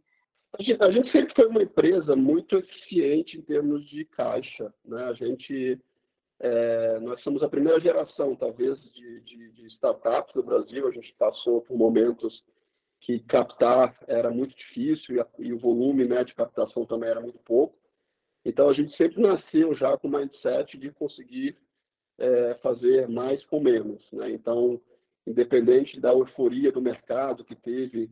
A 0.57 0.91
gente, 0.91 1.11
sempre 1.11 1.33
foi 1.35 1.47
uma 1.47 1.63
empresa 1.63 2.15
muito 2.15 2.57
eficiente 2.57 3.37
em 3.37 3.41
termos 3.41 3.85
de 3.89 4.05
caixa, 4.05 4.73
né? 4.85 5.03
A 5.05 5.13
gente 5.13 5.79
é, 6.43 6.99
nós 6.99 7.21
somos 7.21 7.43
a 7.43 7.49
primeira 7.49 7.79
geração, 7.79 8.35
talvez, 8.35 8.79
de, 8.93 9.21
de, 9.21 9.51
de 9.51 9.67
startups 9.67 10.33
no 10.33 10.41
Brasil. 10.41 10.87
A 10.87 10.91
gente 10.91 11.13
passou 11.13 11.61
por 11.61 11.77
momentos 11.77 12.43
que 13.01 13.19
captar 13.19 13.95
era 14.07 14.31
muito 14.31 14.55
difícil 14.55 15.15
e, 15.15 15.19
a, 15.19 15.27
e 15.37 15.53
o 15.53 15.59
volume 15.59 16.05
né, 16.05 16.23
de 16.23 16.33
captação 16.33 16.83
também 16.85 17.09
era 17.09 17.21
muito 17.21 17.37
pouco. 17.39 17.77
Então 18.43 18.69
a 18.69 18.73
gente 18.73 18.95
sempre 18.97 19.21
nasceu 19.21 19.75
já 19.75 19.95
com 19.97 20.07
o 20.07 20.11
mindset 20.11 20.79
de 20.79 20.91
conseguir 20.91 21.55
é, 22.17 22.55
fazer 22.55 23.07
mais 23.07 23.45
com 23.45 23.59
menos. 23.59 24.01
Né? 24.11 24.31
Então, 24.31 24.81
independente 25.27 25.99
da 25.99 26.11
euforia 26.11 26.71
do 26.71 26.81
mercado 26.81 27.45
que 27.45 27.55
teve 27.55 28.09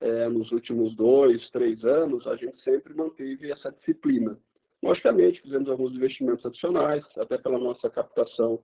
é, 0.00 0.28
nos 0.28 0.52
últimos 0.52 0.94
dois, 0.94 1.50
três 1.50 1.84
anos, 1.84 2.28
a 2.28 2.36
gente 2.36 2.60
sempre 2.62 2.94
manteve 2.94 3.50
essa 3.50 3.72
disciplina. 3.72 4.38
Logicamente, 4.82 5.40
fizemos 5.40 5.68
alguns 5.68 5.94
investimentos 5.94 6.44
adicionais, 6.44 7.04
até 7.16 7.38
pela 7.38 7.58
nossa 7.58 7.88
captação 7.88 8.58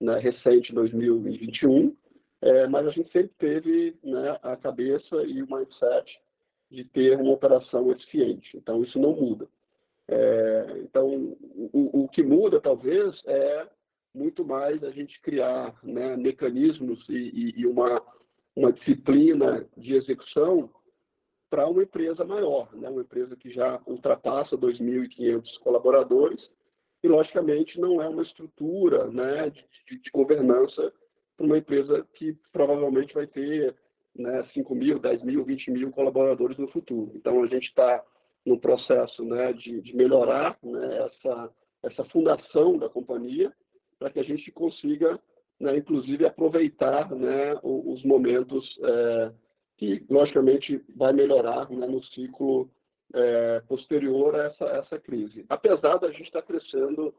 né, 0.00 0.18
recente 0.18 0.72
2021, 0.72 1.94
é, 2.40 2.66
mas 2.68 2.86
a 2.86 2.90
gente 2.90 3.10
sempre 3.10 3.32
teve 3.38 3.96
né, 4.02 4.38
a 4.42 4.56
cabeça 4.56 5.16
e 5.24 5.42
o 5.42 5.48
mindset 5.50 6.20
de 6.70 6.84
ter 6.84 7.18
uma 7.18 7.32
operação 7.32 7.90
eficiente. 7.90 8.56
Então, 8.56 8.82
isso 8.82 8.98
não 8.98 9.12
muda. 9.12 9.48
É, 10.06 10.66
então, 10.84 11.36
o, 11.72 12.04
o, 12.04 12.08
que 12.08 12.22
muda, 12.22 12.60
talvez, 12.60 13.20
é 13.26 13.66
muito 14.14 14.44
mais 14.44 14.82
a 14.82 14.90
gente 14.90 15.20
criar 15.20 15.74
né, 15.82 16.16
mecanismos 16.16 17.04
e, 17.08 17.54
e, 17.56 17.66
uma, 17.66 18.02
uma 18.56 18.72
disciplina 18.72 19.66
de 19.76 19.94
execução 19.94 20.70
para 21.50 21.66
uma 21.66 21.82
empresa 21.82 22.24
maior, 22.24 22.68
né? 22.74 22.88
uma 22.88 23.02
empresa 23.02 23.36
que 23.36 23.50
já 23.50 23.80
ultrapassa 23.86 24.56
2.500 24.56 25.58
colaboradores 25.60 26.40
e, 27.02 27.08
logicamente, 27.08 27.80
não 27.80 28.02
é 28.02 28.08
uma 28.08 28.22
estrutura 28.22 29.06
né, 29.06 29.50
de, 29.50 29.64
de, 29.88 30.02
de 30.02 30.10
governança 30.10 30.92
para 31.36 31.46
uma 31.46 31.58
empresa 31.58 32.06
que 32.14 32.36
provavelmente 32.52 33.14
vai 33.14 33.26
ter 33.26 33.74
né, 34.14 34.44
5 34.52 34.74
mil, 34.74 34.98
10 34.98 35.22
mil, 35.22 35.44
20 35.44 35.70
mil 35.70 35.90
colaboradores 35.90 36.58
no 36.58 36.68
futuro. 36.68 37.12
Então, 37.14 37.42
a 37.42 37.46
gente 37.46 37.68
está 37.68 38.02
no 38.44 38.58
processo 38.58 39.24
né, 39.24 39.52
de, 39.52 39.80
de 39.80 39.94
melhorar 39.94 40.58
né, 40.62 41.06
essa, 41.06 41.50
essa 41.84 42.04
fundação 42.06 42.76
da 42.76 42.88
companhia 42.88 43.52
para 43.98 44.10
que 44.10 44.18
a 44.18 44.24
gente 44.24 44.50
consiga, 44.50 45.18
né, 45.60 45.76
inclusive, 45.76 46.26
aproveitar 46.26 47.10
né, 47.14 47.58
os 47.62 48.02
momentos 48.04 48.78
é, 48.82 49.32
que, 49.78 50.04
logicamente, 50.10 50.84
vai 50.94 51.12
melhorar 51.12 51.70
né, 51.70 51.86
no 51.86 52.02
ciclo 52.06 52.68
é, 53.14 53.62
posterior 53.66 54.34
a 54.34 54.44
essa, 54.44 54.64
essa 54.66 54.98
crise. 54.98 55.46
Apesar 55.48 55.96
da 55.96 56.10
gente 56.10 56.24
estar 56.24 56.42
crescendo 56.42 57.14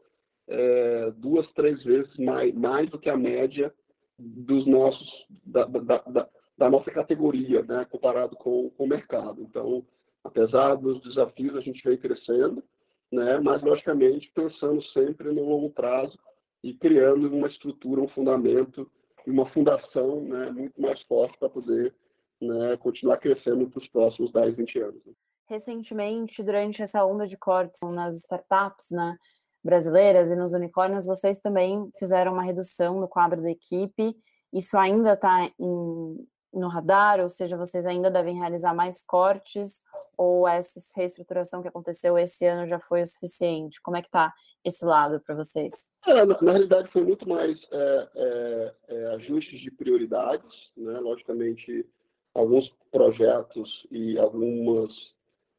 é, 0.46 1.10
duas, 1.16 1.50
três 1.52 1.82
vezes 1.82 2.16
mais, 2.18 2.54
mais 2.54 2.88
do 2.90 2.98
que 2.98 3.10
a 3.10 3.16
média 3.16 3.72
dos 4.18 4.66
nossos, 4.66 5.26
da, 5.44 5.64
da, 5.64 5.98
da, 5.98 6.28
da 6.56 6.70
nossa 6.70 6.90
categoria, 6.90 7.62
né, 7.62 7.86
comparado 7.90 8.36
com, 8.36 8.70
com 8.70 8.84
o 8.84 8.88
mercado. 8.88 9.40
Então, 9.42 9.84
apesar 10.22 10.74
dos 10.76 11.00
desafios, 11.02 11.56
a 11.56 11.60
gente 11.60 11.82
vem 11.82 11.96
crescendo, 11.96 12.62
né, 13.10 13.40
mas, 13.42 13.62
logicamente, 13.62 14.30
pensando 14.34 14.82
sempre 14.88 15.32
no 15.32 15.48
longo 15.48 15.70
prazo 15.70 16.16
e 16.62 16.74
criando 16.74 17.34
uma 17.34 17.48
estrutura, 17.48 18.00
um 18.00 18.08
fundamento 18.08 18.88
uma 19.26 19.46
fundação 19.50 20.22
né, 20.22 20.50
muito 20.50 20.80
mais 20.80 21.00
forte 21.02 21.36
para 21.38 21.48
poder 21.48 21.92
né, 22.40 22.76
continuar 22.78 23.18
crescendo 23.18 23.68
para 23.68 23.78
os 23.78 23.88
próximos 23.88 24.32
10, 24.32 24.56
20 24.56 24.78
anos. 24.80 25.04
Né. 25.06 25.12
Recentemente, 25.48 26.42
durante 26.42 26.80
essa 26.82 27.04
onda 27.04 27.26
de 27.26 27.36
cortes 27.36 27.80
nas 27.82 28.16
startups 28.16 28.90
né, 28.90 29.16
brasileiras 29.62 30.30
e 30.30 30.36
nos 30.36 30.52
unicórnios, 30.52 31.06
vocês 31.06 31.38
também 31.38 31.90
fizeram 31.98 32.32
uma 32.32 32.42
redução 32.42 33.00
no 33.00 33.08
quadro 33.08 33.42
da 33.42 33.50
equipe. 33.50 34.16
Isso 34.52 34.76
ainda 34.76 35.14
está 35.14 35.50
no 35.58 36.68
radar, 36.68 37.20
ou 37.20 37.28
seja, 37.28 37.56
vocês 37.56 37.86
ainda 37.86 38.10
devem 38.10 38.38
realizar 38.38 38.74
mais 38.74 39.02
cortes, 39.02 39.82
ou 40.16 40.46
essa 40.46 40.78
reestruturação 40.94 41.62
que 41.62 41.68
aconteceu 41.68 42.18
esse 42.18 42.44
ano 42.44 42.66
já 42.66 42.78
foi 42.78 43.02
o 43.02 43.06
suficiente? 43.06 43.80
Como 43.80 43.96
é 43.96 44.02
que 44.02 44.08
está 44.08 44.34
esse 44.64 44.84
lado 44.84 45.20
para 45.20 45.34
vocês? 45.34 45.88
É, 46.06 46.24
na, 46.26 46.40
na, 46.42 46.52
realidade, 46.52 46.90
foi 46.92 47.02
muito 47.02 47.26
mais 47.28 47.58
é, 47.72 48.08
é, 48.14 48.74
é, 48.88 49.06
ajustes 49.14 49.60
de 49.60 49.70
prioridades, 49.70 50.70
né? 50.76 50.98
logicamente, 51.00 51.86
alguns 52.34 52.68
projetos 52.90 53.86
e 53.90 54.18
algumas 54.18 54.90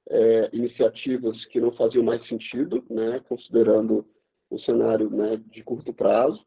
é, 0.10 0.50
iniciativas 0.54 1.44
que 1.46 1.60
não 1.60 1.72
faziam 1.74 2.04
mais 2.04 2.26
sentido, 2.28 2.84
né? 2.90 3.22
considerando 3.28 4.06
o 4.50 4.60
cenário 4.60 5.10
né, 5.10 5.42
de 5.52 5.64
curto 5.64 5.94
prazo. 5.94 6.44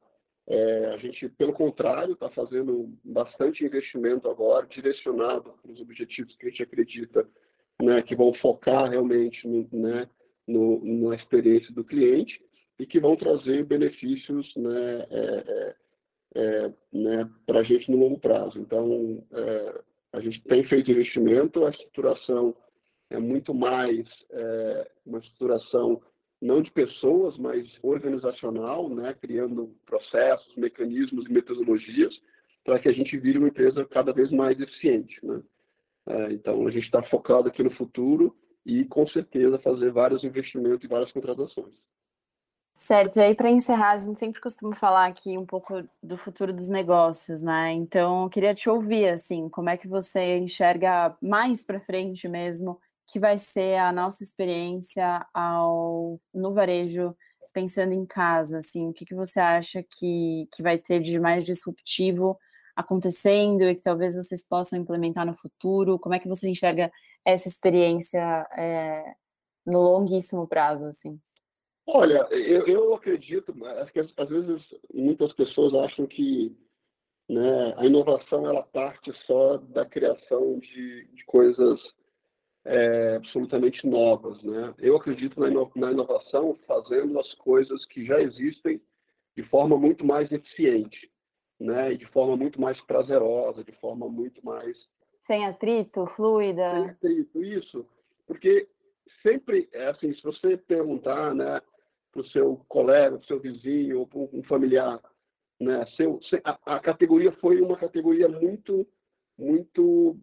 É, 0.46 0.86
a 0.92 0.98
gente, 0.98 1.26
pelo 1.30 1.54
contrário, 1.54 2.12
está 2.12 2.28
fazendo 2.30 2.92
bastante 3.02 3.64
investimento 3.64 4.28
agora, 4.28 4.66
direcionado 4.66 5.54
para 5.62 5.72
os 5.72 5.80
objetivos 5.80 6.36
que 6.36 6.46
a 6.46 6.50
gente 6.50 6.62
acredita 6.62 7.26
né, 7.82 8.02
que 8.02 8.14
vão 8.14 8.32
focar 8.34 8.90
realmente 8.90 9.46
no, 9.48 9.66
né, 9.72 10.08
no, 10.46 11.08
na 11.08 11.16
experiência 11.16 11.72
do 11.72 11.82
cliente 11.82 12.40
e 12.78 12.86
que 12.86 13.00
vão 13.00 13.16
trazer 13.16 13.64
benefícios 13.64 14.52
né, 14.56 15.06
é, 15.10 15.44
é, 15.46 15.76
é 16.34 16.72
né, 16.92 17.30
para 17.46 17.60
a 17.60 17.62
gente 17.62 17.90
no 17.90 17.96
longo 17.96 18.18
prazo. 18.18 18.58
Então, 18.58 19.24
é, 19.32 19.80
a 20.14 20.20
gente 20.20 20.40
tem 20.42 20.62
feito 20.64 20.90
investimento, 20.90 21.66
a 21.66 21.70
estruturação 21.70 22.54
é 23.10 23.18
muito 23.18 23.52
mais 23.52 24.06
é, 24.30 24.90
uma 25.04 25.18
estruturação 25.18 26.00
não 26.40 26.62
de 26.62 26.70
pessoas, 26.70 27.36
mas 27.38 27.66
organizacional, 27.82 28.88
né, 28.88 29.14
criando 29.20 29.74
processos, 29.86 30.54
mecanismos 30.56 31.26
e 31.26 31.32
metodologias 31.32 32.14
para 32.64 32.78
que 32.78 32.88
a 32.88 32.92
gente 32.92 33.16
vire 33.18 33.38
uma 33.38 33.48
empresa 33.48 33.84
cada 33.86 34.12
vez 34.12 34.30
mais 34.30 34.58
eficiente. 34.60 35.18
Né? 35.24 35.42
É, 36.06 36.32
então, 36.32 36.66
a 36.66 36.70
gente 36.70 36.84
está 36.84 37.02
focado 37.04 37.48
aqui 37.48 37.62
no 37.62 37.70
futuro 37.72 38.36
e, 38.64 38.84
com 38.84 39.06
certeza, 39.08 39.58
fazer 39.58 39.90
vários 39.90 40.22
investimentos 40.22 40.84
e 40.84 40.88
várias 40.88 41.10
contratações. 41.12 41.74
Certo, 42.76 43.16
e 43.18 43.22
aí 43.22 43.34
para 43.36 43.48
encerrar, 43.50 43.92
a 43.92 43.98
gente 44.00 44.18
sempre 44.18 44.40
costuma 44.40 44.74
falar 44.74 45.06
aqui 45.06 45.38
um 45.38 45.46
pouco 45.46 45.84
do 46.02 46.16
futuro 46.16 46.52
dos 46.52 46.68
negócios, 46.68 47.40
né? 47.40 47.72
Então, 47.72 48.24
eu 48.24 48.28
queria 48.30 48.52
te 48.54 48.68
ouvir, 48.68 49.08
assim, 49.08 49.48
como 49.48 49.70
é 49.70 49.76
que 49.76 49.86
você 49.86 50.38
enxerga 50.38 51.16
mais 51.22 51.62
para 51.62 51.78
frente 51.80 52.28
mesmo 52.28 52.80
que 53.06 53.20
vai 53.20 53.38
ser 53.38 53.76
a 53.78 53.92
nossa 53.92 54.24
experiência 54.24 55.24
ao, 55.32 56.20
no 56.34 56.52
varejo, 56.52 57.16
pensando 57.52 57.92
em 57.92 58.04
casa, 58.04 58.58
assim, 58.58 58.88
o 58.88 58.92
que, 58.92 59.04
que 59.04 59.14
você 59.14 59.38
acha 59.38 59.82
que, 59.84 60.48
que 60.52 60.60
vai 60.62 60.76
ter 60.78 61.00
de 61.00 61.18
mais 61.20 61.44
disruptivo 61.44 62.36
acontecendo 62.74 63.62
e 63.62 63.74
que 63.76 63.82
talvez 63.82 64.16
vocês 64.16 64.44
possam 64.44 64.78
implementar 64.80 65.24
no 65.24 65.34
futuro? 65.34 65.96
Como 65.98 66.14
é 66.14 66.18
que 66.18 66.28
você 66.28 66.48
enxerga 66.48 66.90
essa 67.24 67.46
experiência 67.48 68.20
é, 68.58 69.14
no 69.66 69.80
longuíssimo 69.82 70.48
prazo, 70.48 70.86
assim? 70.88 71.20
Olha, 71.86 72.26
eu, 72.30 72.66
eu 72.66 72.94
acredito, 72.94 73.54
que 73.92 74.00
às 74.00 74.28
vezes 74.28 74.62
muitas 74.92 75.32
pessoas 75.34 75.74
acham 75.74 76.06
que 76.06 76.56
né, 77.28 77.74
a 77.76 77.86
inovação 77.86 78.46
ela 78.46 78.62
parte 78.62 79.12
só 79.26 79.58
da 79.58 79.84
criação 79.84 80.58
de, 80.58 81.06
de 81.06 81.24
coisas 81.24 81.80
é, 82.64 83.16
absolutamente 83.16 83.86
novas. 83.86 84.42
Né? 84.42 84.74
Eu 84.78 84.96
acredito 84.96 85.38
na, 85.38 85.48
ino 85.48 85.70
na 85.76 85.92
inovação 85.92 86.58
fazendo 86.66 87.18
as 87.20 87.32
coisas 87.34 87.84
que 87.86 88.04
já 88.06 88.20
existem 88.20 88.80
de 89.36 89.42
forma 89.42 89.76
muito 89.76 90.04
mais 90.06 90.30
eficiente, 90.30 91.10
né? 91.58 91.92
E 91.92 91.98
de 91.98 92.06
forma 92.06 92.36
muito 92.36 92.60
mais 92.60 92.80
prazerosa, 92.82 93.64
de 93.64 93.72
forma 93.72 94.08
muito 94.08 94.44
mais 94.46 94.76
sem 95.26 95.46
atrito, 95.46 96.06
fluida. 96.06 96.70
Sem 96.70 96.90
atrito, 96.90 97.42
isso, 97.42 97.86
porque 98.26 98.68
sempre 99.22 99.68
é 99.72 99.86
assim, 99.86 100.12
se 100.14 100.22
você 100.22 100.56
perguntar, 100.56 101.34
né, 101.34 101.60
para 102.14 102.22
o 102.22 102.28
seu 102.28 102.64
colega, 102.68 103.16
para 103.18 103.24
o 103.24 103.26
seu 103.26 103.40
vizinho 103.40 103.98
ou 103.98 104.06
para 104.06 104.18
um 104.20 104.42
familiar, 104.44 105.00
né, 105.60 105.84
seu, 105.96 106.20
a, 106.44 106.76
a 106.76 106.80
categoria 106.80 107.32
foi 107.32 107.60
uma 107.60 107.76
categoria 107.76 108.28
muito, 108.28 108.86
muito 109.36 110.16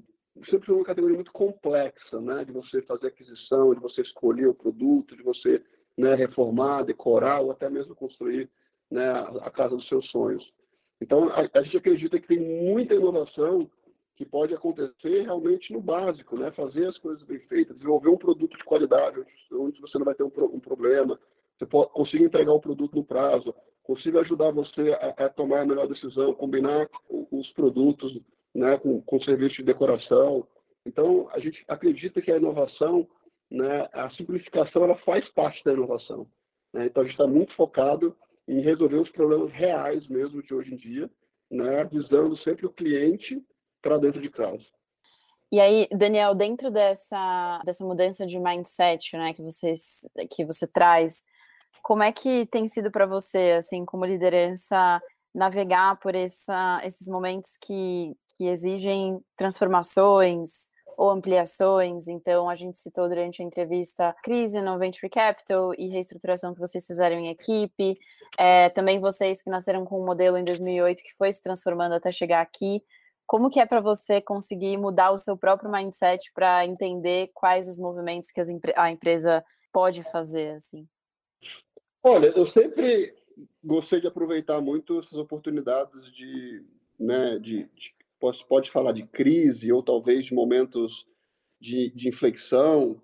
sempre 0.50 0.66
foi 0.66 0.76
uma 0.76 0.86
categoria 0.86 1.16
muito 1.16 1.32
complexa, 1.32 2.20
né? 2.22 2.46
De 2.46 2.52
você 2.52 2.82
fazer 2.84 3.08
aquisição, 3.08 3.74
de 3.74 3.82
você 3.82 4.02
escolher 4.02 4.48
o 4.48 4.54
produto, 4.54 5.16
de 5.16 5.24
você 5.24 5.62
né, 5.98 6.16
reformar, 6.16 6.84
decorar 6.84 7.42
ou 7.42 7.52
até 7.52 7.70
mesmo 7.70 7.94
construir 7.96 8.50
né, 8.90 9.10
a 9.42 9.52
casa 9.52 9.76
dos 9.76 9.88
seus 9.88 10.10
sonhos. 10.10 10.44
Então, 11.02 11.30
a, 11.30 11.50
a, 11.54 11.64
gente 11.64 11.78
acredita 11.78 12.20
que 12.20 12.28
tem 12.28 12.40
muita 12.40 12.94
inovação 12.94 13.70
que 14.16 14.26
pode 14.26 14.54
acontecer 14.54 15.24
realmente 15.24 15.74
no 15.74 15.82
básico, 15.82 16.38
né? 16.38 16.52
Fazer 16.52 16.86
as 16.88 16.98
coisas 16.98 17.24
bem 17.24 17.40
feitas, 17.42 17.76
desenvolver 17.76 18.10
um 18.10 18.18
produto 18.18 18.58
de 18.58 18.64
qualidade, 18.64 19.24
onde 19.52 19.82
você 19.82 19.98
não 19.98 20.06
vai 20.06 20.16
ter 20.16 20.24
um, 20.24 20.30
problema, 20.30 21.20
você 21.62 21.88
consiga 21.90 22.26
entregar 22.26 22.54
o 22.54 22.60
produto 22.60 22.96
no 22.96 23.04
prazo, 23.04 23.54
consiga 23.84 24.22
ajudar 24.22 24.52
você 24.52 24.94
a, 24.94 25.26
a 25.26 25.30
tomar 25.30 25.62
a 25.62 25.66
melhor 25.66 25.88
decisão, 25.88 26.34
combinar 26.34 26.90
os 27.10 27.52
produtos 27.54 28.20
né, 28.54 28.78
com, 28.78 29.02
com 29.02 29.22
serviço 29.22 29.58
de 29.58 29.64
decoração. 29.64 30.48
Então, 30.86 31.30
a 31.32 31.40
gente 31.40 31.64
acredita 31.68 32.22
que 32.22 32.32
a 32.32 32.38
inovação, 32.38 33.08
né, 33.50 33.88
a 33.94 34.10
simplificação, 34.12 34.84
ela 34.84 34.98
faz 35.00 35.28
parte 35.30 35.64
da 35.64 35.74
inovação. 35.74 36.28
Né? 36.74 36.86
Então, 36.86 37.04
a 37.04 37.06
gente 37.06 37.14
está 37.14 37.28
muito 37.28 37.54
focado 37.56 38.16
em 38.48 38.62
resolver 38.62 38.98
os 38.98 39.10
problemas 39.12 39.52
reais 39.52 40.08
mesmo 40.08 40.42
de 40.42 40.54
hoje 40.54 40.74
em 40.74 40.78
dia, 40.78 41.10
né, 41.50 41.84
visando 41.86 42.36
sempre 42.38 42.66
o 42.66 42.74
cliente 42.74 43.42
para 43.82 43.98
dentro 43.98 44.22
de 44.22 44.30
casa. 44.30 44.64
E 45.52 45.60
aí, 45.60 45.86
Daniel, 45.92 46.34
dentro 46.34 46.72
dessa, 46.72 47.62
dessa 47.66 47.84
mudança 47.84 48.26
de 48.26 48.40
mindset 48.40 49.18
né, 49.18 49.34
que, 49.34 49.42
vocês, 49.42 50.08
que 50.30 50.46
você 50.46 50.66
traz, 50.66 51.26
como 51.82 52.04
é 52.04 52.12
que 52.12 52.46
tem 52.48 52.68
sido 52.68 52.92
para 52.92 53.06
você, 53.06 53.56
assim, 53.58 53.86
como 53.86 54.06
liderança, 54.06 55.02
navegar 55.34 55.98
por 56.00 56.16
essa, 56.16 56.82
esses 56.84 57.08
momentos 57.08 57.58
que, 57.58 58.16
que 58.38 58.46
exigem 58.46 59.20
transformações 59.36 60.70
ou 60.98 61.10
ampliações. 61.10 62.08
Então, 62.08 62.50
a 62.50 62.56
gente 62.56 62.78
citou 62.78 63.08
durante 63.08 63.42
a 63.42 63.46
entrevista 63.46 64.16
crise 64.24 64.62
no 64.62 64.78
Venture 64.78 65.10
Capital 65.10 65.74
e 65.78 65.88
reestruturação 65.88 66.54
que 66.54 66.60
vocês 66.60 66.86
fizeram 66.86 67.18
em 67.18 67.30
equipe. 67.30 67.98
É, 68.38 68.70
também 68.70 69.00
vocês 69.00 69.42
que 69.42 69.50
nasceram 69.50 69.86
com 69.86 70.02
um 70.02 70.06
modelo 70.06 70.38
em 70.38 70.44
2008 70.44 71.02
que 71.02 71.16
foi 71.16 71.32
se 71.32 71.42
transformando 71.42 71.96
até 71.96 72.12
chegar 72.12 72.42
aqui. 72.42 72.84
Como 73.26 73.50
que 73.50 73.60
é 73.60 73.66
para 73.66 73.80
você 73.80 74.20
conseguir 74.20 74.78
mudar 74.78 75.12
o 75.12 75.20
seu 75.20 75.38
próprio 75.38 75.72
mindset 75.72 76.32
para 76.34 76.66
entender 76.66 77.32
quais 77.34 77.68
os 77.68 77.78
movimentos 77.78 78.30
que 78.30 78.42
a 78.76 78.92
empresa 78.92 79.44
pode 79.72 80.04
fazer, 80.04 80.56
assim? 80.56 80.86
Olha, 82.04 82.34
eu 82.36 82.48
sempre 82.48 83.14
gostei 83.64 84.02
de 84.02 84.08
aproveitar 84.08 84.60
muito 84.60 85.00
essas 85.00 85.14
oportunidades 85.14 86.12
de, 86.14 86.64
né, 87.00 87.38
de, 87.40 87.64
de 87.64 87.94
pode, 88.20 88.72
falar 88.72 88.92
de 88.92 89.06
crise 89.08 89.72
ou 89.72 89.84
talvez 89.84 90.26
de 90.26 90.34
momentos 90.34 91.06
de, 91.60 91.92
de 91.92 92.10
inflexão. 92.10 93.02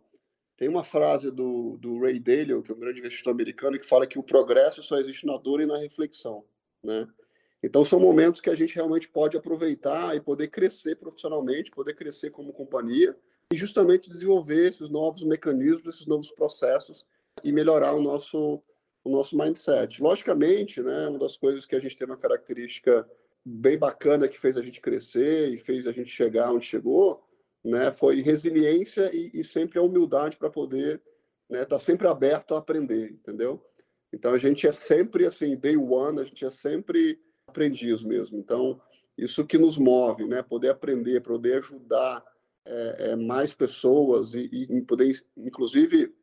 Tem 0.58 0.68
uma 0.68 0.84
frase 0.84 1.30
do, 1.30 1.78
do 1.78 2.00
Ray 2.00 2.20
Dalio, 2.20 2.64
que 2.64 2.72
é 2.72 2.76
um 2.76 2.80
grande 2.80 3.00
investidor 3.00 3.34
americano, 3.34 3.80
que 3.80 3.88
fala 3.88 4.08
que 4.08 4.18
o 4.18 4.24
progresso 4.24 4.82
só 4.82 4.98
existe 4.98 5.26
na 5.26 5.38
dor 5.38 5.62
e 5.62 5.68
na 5.68 5.78
reflexão, 5.78 6.44
né? 6.84 7.08
Então 7.62 7.84
são 7.84 8.00
momentos 8.00 8.40
que 8.40 8.50
a 8.50 8.56
gente 8.56 8.76
realmente 8.76 9.10
pode 9.10 9.36
aproveitar 9.36 10.16
e 10.16 10.22
poder 10.22 10.48
crescer 10.50 10.96
profissionalmente, 10.96 11.72
poder 11.72 11.96
crescer 11.96 12.30
como 12.30 12.54
companhia 12.54 13.18
e 13.52 13.58
justamente 13.58 14.10
desenvolver 14.10 14.70
esses 14.70 14.90
novos 14.90 15.24
mecanismos, 15.24 15.96
esses 15.96 16.06
novos 16.06 16.32
processos 16.32 17.06
e 17.44 17.52
melhorar 17.52 17.94
o 17.94 18.02
nosso 18.02 18.62
o 19.08 19.12
nosso 19.12 19.38
mindset. 19.38 20.02
Logicamente, 20.02 20.82
né, 20.82 21.08
uma 21.08 21.20
das 21.20 21.38
coisas 21.38 21.66
que 21.66 21.76
a 21.76 21.80
gente 21.80 21.98
tem 21.98 22.06
uma 22.06 22.18
característica 22.18 23.10
bem 23.44 23.78
bacana 23.78 24.28
que 24.28 24.40
fez 24.40 24.58
a 24.58 24.62
gente 24.62 24.82
crescer 24.82 25.54
e 25.54 25.58
fez 25.58 25.88
a 25.88 25.92
gente 25.92 26.10
chegar 26.10 26.52
onde 26.52 26.66
chegou, 26.66 27.24
né, 27.64 27.92
foi 27.92 28.22
resiliência 28.22 29.10
e, 29.14 29.32
e 29.34 29.44
sempre 29.44 29.80
a 29.80 29.82
humildade 29.82 30.38
para 30.38 30.50
poder 30.50 31.02
estar 31.50 31.60
né, 31.60 31.66
tá 31.66 31.80
sempre 31.80 32.08
aberto 32.08 32.54
a 32.54 32.58
aprender, 32.58 33.12
entendeu? 33.12 33.64
Então 34.12 34.34
a 34.34 34.38
gente 34.38 34.68
é 34.68 34.72
sempre 34.72 35.26
assim, 35.26 35.56
day 35.56 35.78
one, 35.78 36.20
a 36.20 36.24
gente 36.24 36.44
é 36.46 36.50
sempre 36.50 37.20
aprendiz 37.48 38.04
mesmo. 38.04 38.38
Então 38.38 38.82
isso 39.18 39.46
que 39.46 39.58
nos 39.58 39.78
move, 39.78 40.28
né, 40.28 40.44
poder 40.44 40.70
aprender, 40.70 41.22
poder 41.22 41.60
ajudar 41.60 42.24
é, 42.66 43.12
é, 43.12 43.16
mais 43.16 43.54
pessoas 43.54 44.34
e, 44.34 44.50
e 44.70 44.82
poder, 44.82 45.12
inclusive, 45.38 46.14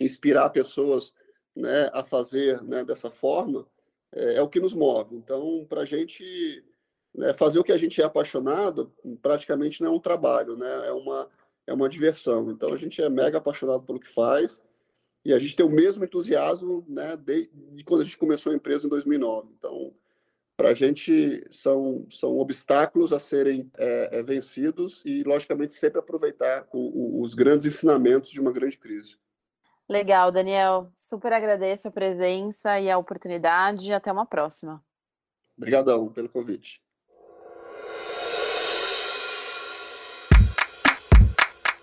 inspirar 0.00 0.48
pessoas 0.50 1.12
né, 1.54 1.90
a 1.92 2.02
fazer 2.02 2.62
né, 2.62 2.84
dessa 2.84 3.10
forma, 3.10 3.66
é, 4.12 4.36
é, 4.36 4.42
o 4.42 4.48
que 4.48 4.60
nos 4.60 4.74
move. 4.74 5.16
Então, 5.16 5.66
para 5.68 5.82
a 5.82 5.84
gente 5.84 6.64
né, 7.14 7.32
fazer 7.34 7.58
o 7.58 7.64
que 7.64 7.72
a 7.72 7.78
gente 7.78 8.00
é 8.00 8.04
apaixonado, 8.04 8.92
praticamente 9.22 9.82
não 9.82 9.92
é 9.92 9.94
um 9.94 10.00
trabalho, 10.00 10.56
né, 10.56 10.88
é, 10.88 10.92
uma, 10.92 11.28
é 11.66 11.72
uma 11.72 11.88
diversão. 11.88 12.50
Então, 12.50 12.72
a 12.72 12.78
gente 12.78 13.00
é 13.02 13.08
mega 13.08 13.38
apaixonado 13.38 13.82
pelo 13.84 14.00
que 14.00 14.08
faz 14.08 14.62
e 15.24 15.32
a 15.32 15.38
gente 15.38 15.56
tem 15.56 15.64
o 15.64 15.70
mesmo 15.70 16.04
entusiasmo 16.04 16.84
né, 16.88 17.16
de, 17.16 17.50
de 17.72 17.84
quando 17.84 18.02
a 18.02 18.04
gente 18.04 18.18
começou 18.18 18.52
a 18.52 18.56
empresa 18.56 18.86
em 18.86 18.90
2009. 18.90 19.48
Então, 19.58 19.94
para 20.56 20.68
a 20.68 20.74
gente 20.74 21.44
são, 21.50 22.06
são 22.10 22.38
obstáculos 22.38 23.12
a 23.12 23.18
serem 23.18 23.70
é, 23.76 24.18
é, 24.18 24.22
vencidos 24.22 25.02
e, 25.04 25.24
logicamente, 25.24 25.72
sempre 25.72 25.98
aproveitar 25.98 26.66
o, 26.72 26.78
o, 27.18 27.22
os 27.22 27.34
grandes 27.34 27.66
ensinamentos 27.66 28.30
de 28.30 28.40
uma 28.40 28.52
grande 28.52 28.78
crise. 28.78 29.16
Legal, 29.88 30.32
Daniel. 30.32 30.90
Super 30.96 31.32
agradeço 31.32 31.88
a 31.88 31.90
presença 31.90 32.80
e 32.80 32.90
a 32.90 32.98
oportunidade. 32.98 33.92
Até 33.92 34.10
uma 34.10 34.26
próxima. 34.26 34.82
Obrigadão 35.56 36.08
pelo 36.08 36.28
convite. 36.28 36.80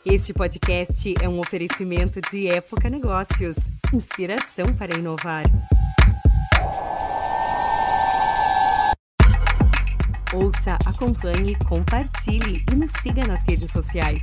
Este 0.03 0.33
podcast 0.33 1.13
é 1.21 1.29
um 1.29 1.39
oferecimento 1.39 2.19
de 2.21 2.47
Época 2.47 2.89
Negócios 2.89 3.55
inspiração 3.93 4.75
para 4.77 4.97
inovar. 4.97 5.43
Ouça, 10.33 10.77
acompanhe, 10.85 11.55
compartilhe 11.67 12.63
e 12.71 12.75
nos 12.75 12.91
siga 13.01 13.27
nas 13.27 13.43
redes 13.43 13.69
sociais. 13.69 14.21